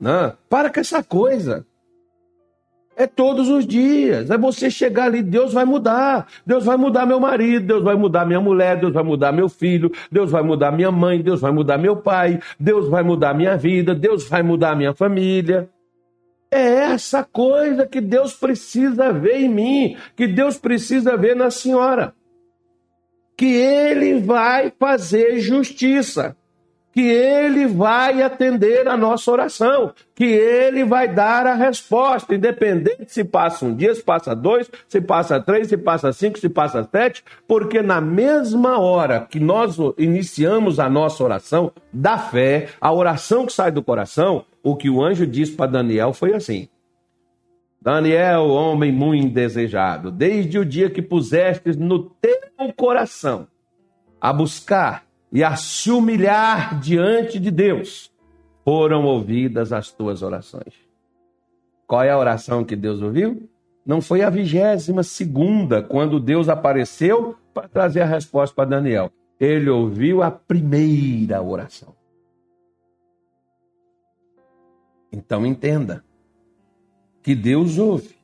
Né? 0.00 0.32
Para 0.48 0.70
com 0.70 0.80
essa 0.80 1.04
coisa. 1.04 1.66
É 2.96 3.06
todos 3.06 3.48
os 3.48 3.66
dias. 3.66 4.30
É 4.30 4.38
você 4.38 4.70
chegar 4.70 5.04
ali, 5.04 5.22
Deus 5.22 5.52
vai 5.52 5.64
mudar. 5.64 6.26
Deus 6.46 6.64
vai 6.64 6.76
mudar 6.76 7.06
meu 7.06 7.20
marido, 7.20 7.66
Deus 7.66 7.84
vai 7.84 7.94
mudar 7.94 8.24
minha 8.24 8.40
mulher, 8.40 8.78
Deus 8.78 8.92
vai 8.92 9.02
mudar 9.02 9.32
meu 9.32 9.48
filho, 9.48 9.92
Deus 10.10 10.30
vai 10.30 10.42
mudar 10.42 10.72
minha 10.72 10.90
mãe, 10.90 11.22
Deus 11.22 11.40
vai 11.40 11.52
mudar 11.52 11.78
meu 11.78 11.96
pai, 11.96 12.40
Deus 12.58 12.88
vai 12.88 13.02
mudar 13.02 13.34
minha 13.34 13.56
vida, 13.56 13.94
Deus 13.94 14.28
vai 14.28 14.42
mudar 14.42 14.74
minha 14.76 14.94
família. 14.94 15.68
É 16.50 16.62
essa 16.92 17.22
coisa 17.22 17.86
que 17.86 18.00
Deus 18.00 18.34
precisa 18.34 19.12
ver 19.12 19.40
em 19.40 19.48
mim, 19.48 19.96
que 20.16 20.26
Deus 20.26 20.58
precisa 20.58 21.16
ver 21.16 21.36
na 21.36 21.50
senhora. 21.50 22.12
Que 23.36 23.46
Ele 23.46 24.20
vai 24.20 24.72
fazer 24.78 25.38
justiça 25.38 26.36
que 26.92 27.00
Ele 27.00 27.66
vai 27.66 28.22
atender 28.22 28.88
a 28.88 28.96
nossa 28.96 29.30
oração, 29.30 29.92
que 30.14 30.24
Ele 30.24 30.84
vai 30.84 31.08
dar 31.08 31.46
a 31.46 31.54
resposta, 31.54 32.34
independente 32.34 33.12
se 33.12 33.24
passa 33.24 33.64
um 33.64 33.74
dia, 33.74 33.94
se 33.94 34.02
passa 34.02 34.34
dois, 34.34 34.70
se 34.88 35.00
passa 35.00 35.40
três, 35.40 35.68
se 35.68 35.76
passa 35.76 36.12
cinco, 36.12 36.38
se 36.38 36.48
passa 36.48 36.88
sete, 36.90 37.24
porque 37.46 37.80
na 37.82 38.00
mesma 38.00 38.78
hora 38.78 39.26
que 39.28 39.38
nós 39.38 39.76
iniciamos 39.96 40.80
a 40.80 40.88
nossa 40.88 41.22
oração 41.22 41.72
da 41.92 42.18
fé, 42.18 42.68
a 42.80 42.92
oração 42.92 43.46
que 43.46 43.52
sai 43.52 43.70
do 43.70 43.82
coração, 43.82 44.44
o 44.62 44.76
que 44.76 44.90
o 44.90 45.02
anjo 45.02 45.26
disse 45.26 45.52
para 45.52 45.70
Daniel 45.70 46.12
foi 46.12 46.34
assim: 46.34 46.68
Daniel, 47.80 48.48
homem 48.48 48.92
muito 48.92 49.32
desejado, 49.32 50.10
desde 50.10 50.58
o 50.58 50.64
dia 50.64 50.90
que 50.90 51.00
pusestes 51.00 51.76
no 51.76 52.10
teu 52.10 52.72
coração 52.76 53.46
a 54.20 54.32
buscar 54.32 55.09
e 55.32 55.44
a 55.44 55.54
se 55.56 55.90
humilhar 55.90 56.80
diante 56.80 57.38
de 57.38 57.50
Deus, 57.50 58.10
foram 58.64 59.04
ouvidas 59.04 59.72
as 59.72 59.90
tuas 59.90 60.22
orações. 60.22 60.74
Qual 61.86 62.02
é 62.02 62.10
a 62.10 62.18
oração 62.18 62.64
que 62.64 62.76
Deus 62.76 63.02
ouviu? 63.02 63.48
Não 63.84 64.00
foi 64.00 64.22
a 64.22 64.30
vigésima 64.30 65.02
segunda, 65.02 65.82
quando 65.82 66.20
Deus 66.20 66.48
apareceu 66.48 67.36
para 67.52 67.68
trazer 67.68 68.02
a 68.02 68.06
resposta 68.06 68.54
para 68.54 68.70
Daniel. 68.70 69.10
Ele 69.38 69.70
ouviu 69.70 70.22
a 70.22 70.30
primeira 70.30 71.42
oração. 71.42 71.94
Então 75.10 75.44
entenda 75.44 76.04
que 77.22 77.34
Deus 77.34 77.78
ouve. 77.78 78.14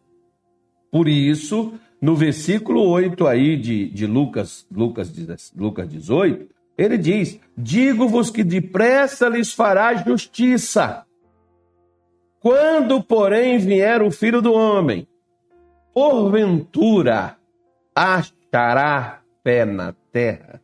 Por 0.91 1.09
isso, 1.09 1.75
no 2.01 2.15
versículo 2.15 2.83
8 2.89 3.27
aí 3.27 3.57
de, 3.57 3.89
de 3.89 4.07
Lucas, 4.07 4.67
Lucas, 4.71 5.13
Lucas 5.57 5.89
18, 5.89 6.55
ele 6.77 6.99
diz: 6.99 7.41
Digo-vos 7.57 8.31
que 8.31 8.45
depressa 8.45 9.29
lhes 9.29 9.53
fará 9.53 9.95
justiça. 9.95 11.05
Quando, 12.41 13.03
porém, 13.03 13.59
vier 13.59 14.03
o 14.03 14.11
filho 14.11 14.41
do 14.41 14.53
homem, 14.53 15.09
porventura 15.93 17.37
achará 17.95 19.21
fé 19.43 19.65
na 19.65 19.95
terra? 20.13 20.61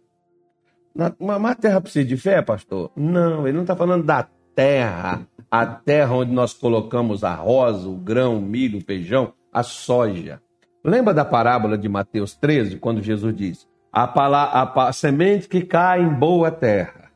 Uma 1.18 1.54
terra 1.54 1.80
precisa 1.80 2.04
de 2.04 2.16
fé, 2.16 2.42
pastor? 2.42 2.92
Não, 2.94 3.48
ele 3.48 3.56
não 3.56 3.62
está 3.62 3.74
falando 3.74 4.04
da 4.04 4.28
terra, 4.54 5.26
a 5.50 5.66
terra 5.66 6.14
onde 6.14 6.32
nós 6.32 6.52
colocamos 6.52 7.24
a 7.24 7.34
rosa, 7.34 7.88
o 7.88 7.96
grão, 7.96 8.38
o 8.38 8.42
milho, 8.42 8.78
o 8.78 8.84
feijão, 8.84 9.32
a 9.52 9.62
soja. 9.62 10.40
Lembra 10.84 11.14
da 11.14 11.24
parábola 11.24 11.78
de 11.78 11.88
Mateus 11.88 12.34
13, 12.34 12.76
quando 12.76 13.02
Jesus 13.02 13.34
diz: 13.34 13.68
a, 13.92 14.04
a, 14.04 14.88
a 14.88 14.92
semente 14.92 15.48
que 15.48 15.62
cai 15.62 16.00
em 16.00 16.08
boa 16.08 16.50
terra. 16.50 17.10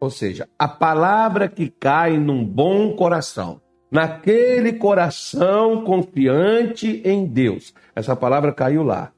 Ou 0.00 0.08
seja, 0.08 0.48
a 0.58 0.66
palavra 0.66 1.46
que 1.46 1.68
cai 1.68 2.16
num 2.16 2.42
bom 2.42 2.96
coração, 2.96 3.60
naquele 3.90 4.72
coração 4.72 5.84
confiante 5.84 7.02
em 7.04 7.26
Deus. 7.26 7.74
Essa 7.94 8.16
palavra 8.16 8.52
caiu 8.52 8.82
lá. 8.82 9.12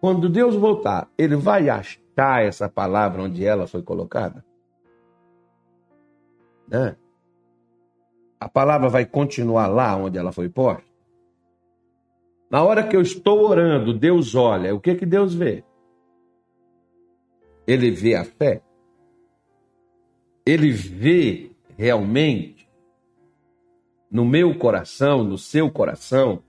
Quando 0.00 0.28
Deus 0.28 0.54
voltar, 0.54 1.08
ele 1.18 1.34
vai 1.34 1.68
achar 1.68 2.44
essa 2.44 2.68
palavra 2.68 3.22
onde 3.22 3.44
ela 3.44 3.66
foi 3.66 3.82
colocada? 3.82 4.44
Né? 6.68 6.96
A 8.38 8.48
palavra 8.48 8.88
vai 8.88 9.04
continuar 9.04 9.66
lá 9.66 9.96
onde 9.96 10.18
ela 10.18 10.32
foi 10.32 10.48
posta? 10.48 10.91
Na 12.52 12.62
hora 12.62 12.86
que 12.86 12.94
eu 12.94 13.00
estou 13.00 13.48
orando, 13.48 13.94
Deus 13.94 14.34
olha, 14.34 14.74
o 14.74 14.78
que 14.78 14.94
que 14.94 15.06
Deus 15.06 15.34
vê? 15.34 15.64
Ele 17.66 17.90
vê 17.90 18.14
a 18.14 18.24
fé. 18.26 18.60
Ele 20.44 20.70
vê 20.70 21.50
realmente 21.78 22.68
no 24.10 24.26
meu 24.26 24.54
coração, 24.58 25.24
no 25.24 25.38
seu 25.38 25.70
coração, 25.70 26.42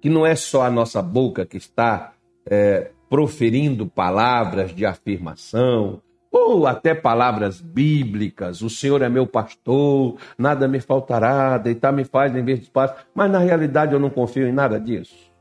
que 0.00 0.08
não 0.08 0.24
é 0.24 0.34
só 0.34 0.62
a 0.62 0.70
nossa 0.70 1.02
boca 1.02 1.44
que 1.44 1.58
está 1.58 2.14
é, 2.46 2.90
proferindo 3.10 3.86
palavras 3.86 4.74
de 4.74 4.86
afirmação, 4.86 6.00
ou 6.32 6.66
até 6.66 6.94
palavras 6.94 7.60
bíblicas, 7.60 8.62
o 8.62 8.70
Senhor 8.70 9.02
é 9.02 9.10
meu 9.10 9.26
pastor, 9.26 10.16
nada 10.38 10.66
me 10.66 10.80
faltará, 10.80 11.58
deitar 11.58 11.92
me 11.92 12.04
faz 12.04 12.34
em 12.34 12.42
vez 12.42 12.60
de 12.60 12.64
espaço, 12.64 12.94
mas 13.14 13.30
na 13.30 13.40
realidade 13.40 13.92
eu 13.92 14.00
não 14.00 14.08
confio 14.08 14.48
em 14.48 14.52
nada 14.52 14.80
disso 14.80 15.33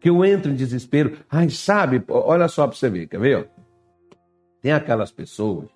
que 0.00 0.08
eu 0.08 0.24
entro 0.24 0.50
em 0.50 0.54
desespero. 0.54 1.18
Ai, 1.30 1.50
sabe, 1.50 2.02
olha 2.08 2.48
só 2.48 2.66
para 2.66 2.76
você 2.76 2.88
ver, 2.88 3.06
quer 3.06 3.20
ver? 3.20 3.48
Tem 4.60 4.72
aquelas 4.72 5.10
pessoas 5.10 5.68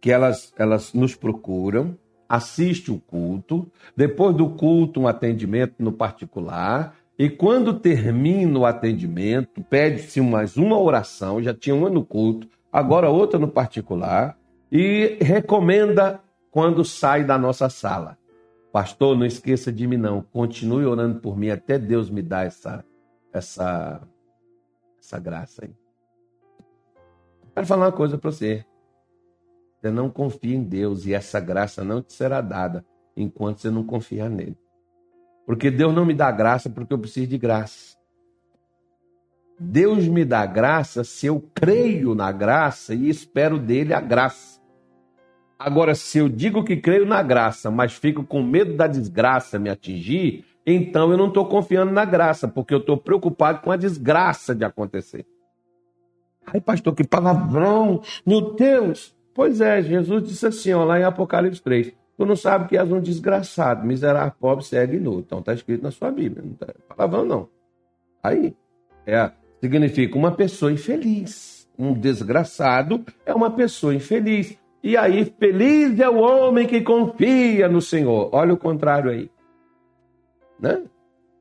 que 0.00 0.10
elas, 0.10 0.52
elas 0.56 0.94
nos 0.94 1.14
procuram, 1.14 1.96
assiste 2.28 2.90
o 2.90 2.98
culto, 2.98 3.70
depois 3.96 4.34
do 4.34 4.48
culto 4.50 5.00
um 5.00 5.08
atendimento 5.08 5.74
no 5.78 5.92
particular, 5.92 6.96
e 7.18 7.28
quando 7.28 7.74
termina 7.74 8.58
o 8.58 8.64
atendimento, 8.64 9.62
pede-se 9.62 10.20
mais 10.20 10.56
uma 10.56 10.78
oração, 10.78 11.42
já 11.42 11.52
tinha 11.52 11.74
uma 11.74 11.90
no 11.90 12.04
culto, 12.04 12.48
agora 12.72 13.10
outra 13.10 13.38
no 13.38 13.48
particular, 13.48 14.38
e 14.72 15.18
recomenda 15.20 16.20
quando 16.50 16.84
sai 16.84 17.24
da 17.24 17.36
nossa 17.36 17.68
sala. 17.68 18.16
Pastor, 18.72 19.18
não 19.18 19.26
esqueça 19.26 19.72
de 19.72 19.86
mim 19.86 19.96
não, 19.96 20.22
continue 20.32 20.86
orando 20.86 21.18
por 21.20 21.36
mim 21.36 21.50
até 21.50 21.76
Deus 21.76 22.08
me 22.08 22.22
dar 22.22 22.46
essa 22.46 22.84
essa, 23.32 24.00
essa 24.98 25.18
graça 25.18 25.64
aí. 25.64 25.74
Quero 27.54 27.66
falar 27.66 27.86
uma 27.86 27.92
coisa 27.92 28.16
para 28.16 28.30
você. 28.30 28.64
Você 29.80 29.90
não 29.90 30.10
confia 30.10 30.56
em 30.56 30.62
Deus 30.62 31.06
e 31.06 31.14
essa 31.14 31.40
graça 31.40 31.82
não 31.82 32.02
te 32.02 32.12
será 32.12 32.40
dada 32.40 32.84
enquanto 33.16 33.60
você 33.60 33.70
não 33.70 33.84
confiar 33.84 34.28
nele. 34.28 34.56
Porque 35.46 35.70
Deus 35.70 35.94
não 35.94 36.04
me 36.04 36.14
dá 36.14 36.30
graça 36.30 36.68
porque 36.70 36.92
eu 36.92 36.98
preciso 36.98 37.26
de 37.26 37.38
graça. 37.38 37.96
Deus 39.58 40.06
me 40.06 40.24
dá 40.24 40.46
graça 40.46 41.04
se 41.04 41.26
eu 41.26 41.40
creio 41.54 42.14
na 42.14 42.32
graça 42.32 42.94
e 42.94 43.08
espero 43.08 43.58
dele 43.58 43.92
a 43.92 44.00
graça. 44.00 44.60
Agora, 45.58 45.94
se 45.94 46.16
eu 46.16 46.28
digo 46.28 46.64
que 46.64 46.78
creio 46.78 47.04
na 47.04 47.22
graça, 47.22 47.70
mas 47.70 47.92
fico 47.92 48.24
com 48.24 48.42
medo 48.42 48.74
da 48.74 48.86
desgraça 48.86 49.58
me 49.58 49.68
atingir, 49.68 50.46
então 50.66 51.10
eu 51.10 51.16
não 51.16 51.28
estou 51.28 51.46
confiando 51.46 51.92
na 51.92 52.04
graça, 52.04 52.46
porque 52.46 52.74
eu 52.74 52.78
estou 52.78 52.96
preocupado 52.96 53.60
com 53.60 53.72
a 53.72 53.76
desgraça 53.76 54.54
de 54.54 54.64
acontecer. 54.64 55.26
Ai, 56.46 56.60
pastor, 56.60 56.94
que 56.94 57.04
palavrão! 57.04 58.02
Meu 58.26 58.54
Deus! 58.54 59.14
Pois 59.34 59.60
é, 59.60 59.80
Jesus 59.82 60.22
disse 60.24 60.46
assim, 60.46 60.72
ó, 60.72 60.84
lá 60.84 60.98
em 60.98 61.04
Apocalipse 61.04 61.62
3. 61.62 61.92
Tu 62.16 62.26
não 62.26 62.36
sabe 62.36 62.68
que 62.68 62.76
és 62.76 62.92
um 62.92 63.00
desgraçado, 63.00 63.86
miserável, 63.86 64.34
pobre, 64.38 64.64
cego 64.64 64.94
e 64.94 65.00
nu. 65.00 65.20
Então 65.20 65.38
está 65.38 65.54
escrito 65.54 65.82
na 65.82 65.90
sua 65.90 66.10
Bíblia. 66.10 66.42
Não 66.44 66.52
está 66.52 66.66
palavrão, 66.88 67.24
não. 67.24 67.48
Aí, 68.22 68.54
é, 69.06 69.30
significa 69.60 70.18
uma 70.18 70.32
pessoa 70.32 70.70
infeliz. 70.70 71.66
Um 71.78 71.94
desgraçado 71.94 73.02
é 73.24 73.32
uma 73.32 73.50
pessoa 73.50 73.94
infeliz. 73.94 74.58
E 74.82 74.96
aí, 74.96 75.24
feliz 75.38 75.98
é 75.98 76.08
o 76.08 76.18
homem 76.18 76.66
que 76.66 76.82
confia 76.82 77.68
no 77.68 77.80
Senhor. 77.80 78.28
Olha 78.32 78.52
o 78.52 78.58
contrário 78.58 79.10
aí. 79.10 79.30
Né? 80.60 80.82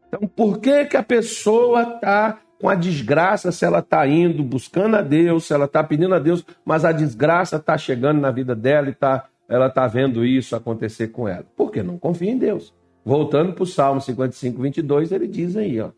Então, 0.07 0.27
por 0.27 0.59
que, 0.59 0.85
que 0.85 0.97
a 0.97 1.03
pessoa 1.03 1.83
está 1.83 2.39
com 2.59 2.67
a 2.67 2.75
desgraça 2.75 3.51
se 3.51 3.63
ela 3.63 3.79
está 3.79 4.05
indo 4.07 4.43
buscando 4.43 4.95
a 4.97 5.01
Deus, 5.01 5.45
se 5.45 5.53
ela 5.53 5.65
está 5.65 5.83
pedindo 5.83 6.13
a 6.13 6.19
Deus, 6.19 6.45
mas 6.65 6.83
a 6.83 6.91
desgraça 6.91 7.55
está 7.55 7.77
chegando 7.77 8.19
na 8.19 8.31
vida 8.31 8.55
dela 8.55 8.89
e 8.89 8.93
tá, 8.93 9.29
ela 9.47 9.67
está 9.67 9.87
vendo 9.87 10.25
isso 10.25 10.55
acontecer 10.55 11.09
com 11.09 11.27
ela? 11.27 11.45
Porque 11.55 11.81
não 11.81 11.97
confia 11.97 12.31
em 12.31 12.37
Deus. 12.37 12.73
Voltando 13.05 13.53
para 13.53 13.63
o 13.63 13.67
Salmo 13.67 14.01
55, 14.01 14.61
22, 14.61 15.11
ele 15.11 15.27
diz 15.27 15.55
aí, 15.55 15.79
ó, 15.79 15.91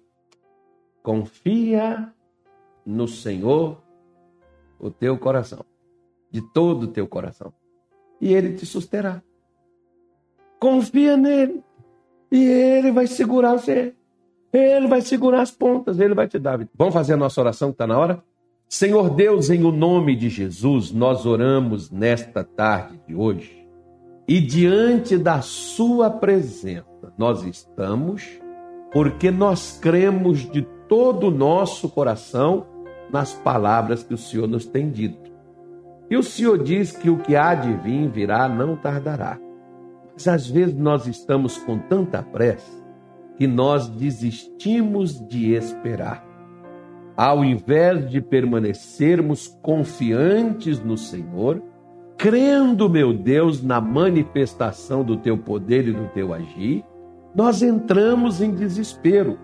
confia 1.02 2.14
no 2.86 3.08
Senhor 3.08 3.82
o 4.80 4.92
teu 4.92 5.18
coração, 5.18 5.66
de 6.30 6.42
todo 6.42 6.84
o 6.84 6.88
teu 6.88 7.08
coração, 7.08 7.52
e 8.20 8.34
ele 8.34 8.54
te 8.54 8.66
susterá. 8.66 9.22
Confia 10.60 11.18
nele. 11.18 11.64
E 12.32 12.44
ele 12.44 12.92
vai 12.92 13.08
segurar 13.08 13.54
você. 13.54 13.94
Ele 14.54 14.88
vai 14.88 15.02
segurar 15.02 15.42
as 15.42 15.52
pontas, 15.52 16.00
ele 16.00 16.14
vai 16.14 16.28
te 16.28 16.38
dar. 16.38 16.60
Vamos 16.78 16.94
fazer 16.94 17.14
a 17.14 17.18
nossa 17.18 17.40
oração 17.40 17.70
que 17.70 17.76
está 17.76 17.88
na 17.88 17.98
hora? 17.98 18.24
Senhor 18.68 19.10
Deus, 19.10 19.50
em 19.50 19.64
o 19.64 19.72
nome 19.72 20.16
de 20.16 20.30
Jesus, 20.30 20.92
nós 20.92 21.26
oramos 21.26 21.92
nesta 21.92 22.44
tarde 22.44 23.00
de 23.06 23.14
hoje. 23.14 23.68
E 24.28 24.40
diante 24.40 25.18
da 25.18 25.42
Sua 25.42 26.10
presença, 26.10 27.14
nós 27.18 27.44
estamos, 27.44 28.26
porque 28.94 29.30
nós 29.30 29.78
cremos 29.82 30.50
de 30.50 30.62
todo 30.88 31.28
o 31.28 31.32
nosso 31.32 31.90
coração 31.90 32.66
nas 33.12 33.34
palavras 33.34 34.04
que 34.04 34.14
o 34.14 34.18
Senhor 34.18 34.48
nos 34.48 34.66
tem 34.66 34.90
dito. 34.90 35.32
E 36.10 36.16
o 36.16 36.24
Senhor 36.24 36.62
diz 36.62 36.92
que 36.92 37.10
o 37.10 37.18
que 37.18 37.36
há 37.36 37.54
de 37.54 37.74
vir 37.74 38.10
virá 38.10 38.48
não 38.48 38.76
tardará. 38.76 39.38
Mas 40.22 40.28
às 40.28 40.48
vezes 40.48 40.76
nós 40.76 41.08
estamos 41.08 41.58
com 41.58 41.80
tanta 41.80 42.22
pressa 42.22 42.80
que 43.38 43.48
nós 43.48 43.88
desistimos 43.88 45.20
de 45.28 45.54
esperar. 45.56 46.24
Ao 47.18 47.44
invés 47.44 48.08
de 48.08 48.22
permanecermos 48.22 49.48
confiantes 49.64 50.80
no 50.80 50.96
Senhor, 50.96 51.60
crendo, 52.20 52.88
meu 52.88 53.12
Deus, 53.12 53.64
na 53.64 53.82
manifestação 53.82 55.04
do 55.04 55.18
teu 55.18 55.40
poder 55.40 55.88
e 55.88 55.92
do 55.92 56.08
teu 56.10 56.36
agir, 56.36 56.86
nós 57.34 57.64
entramos 57.64 58.44
em 58.44 58.52
desespero 58.52 59.40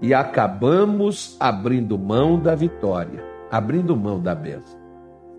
e 0.00 0.14
acabamos 0.14 1.36
abrindo 1.38 1.98
mão 1.98 2.40
da 2.40 2.54
vitória, 2.54 3.22
abrindo 3.50 3.94
mão 3.94 4.18
da 4.18 4.34
bênção. 4.34 4.80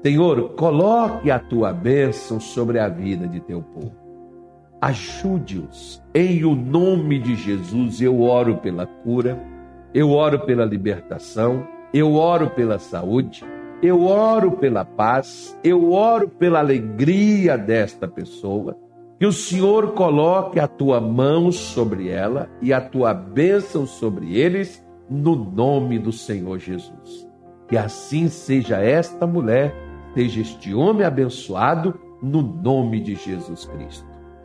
Senhor, 0.06 0.50
coloque 0.50 1.32
a 1.32 1.40
tua 1.40 1.74
bênção 1.74 2.40
sobre 2.40 2.78
a 2.78 2.88
vida 2.88 3.28
de 3.28 3.40
teu 3.40 3.64
povo. 3.64 4.07
Ajude-os. 4.82 6.04
Em 6.14 6.46
o 6.46 6.56
nome 6.56 7.20
de 7.20 7.36
Jesus, 7.36 8.00
eu 8.02 8.22
oro 8.22 8.58
pela 8.58 8.86
cura, 8.86 9.42
eu 9.94 10.12
oro 10.12 10.40
pela 10.40 10.66
libertação, 10.66 11.68
eu 11.94 12.14
oro 12.14 12.52
pela 12.52 12.78
saúde, 12.78 13.44
eu 13.82 14.06
oro 14.06 14.52
pela 14.52 14.86
paz, 14.86 15.58
eu 15.64 15.92
oro 15.92 16.30
pela 16.30 16.60
alegria 16.60 17.58
desta 17.58 18.08
pessoa. 18.08 18.78
Que 19.20 19.26
o 19.26 19.32
Senhor 19.32 19.94
coloque 19.94 20.60
a 20.60 20.68
tua 20.68 21.02
mão 21.02 21.52
sobre 21.52 22.10
ela 22.10 22.48
e 22.62 22.72
a 22.72 22.80
tua 22.80 23.16
bênção 23.16 23.88
sobre 23.88 24.38
eles, 24.38 24.86
no 25.10 25.36
nome 25.36 25.98
do 25.98 26.12
Senhor 26.12 26.60
Jesus. 26.60 27.28
Que 27.68 27.78
assim 27.78 28.28
seja 28.28 28.78
esta 28.78 29.26
mulher, 29.26 29.74
seja 30.14 30.42
este 30.42 30.74
homem 30.74 31.04
abençoado, 31.04 32.00
no 32.22 32.42
nome 32.42 33.00
de 33.00 33.16
Jesus 33.16 33.66
Cristo. 33.66 34.07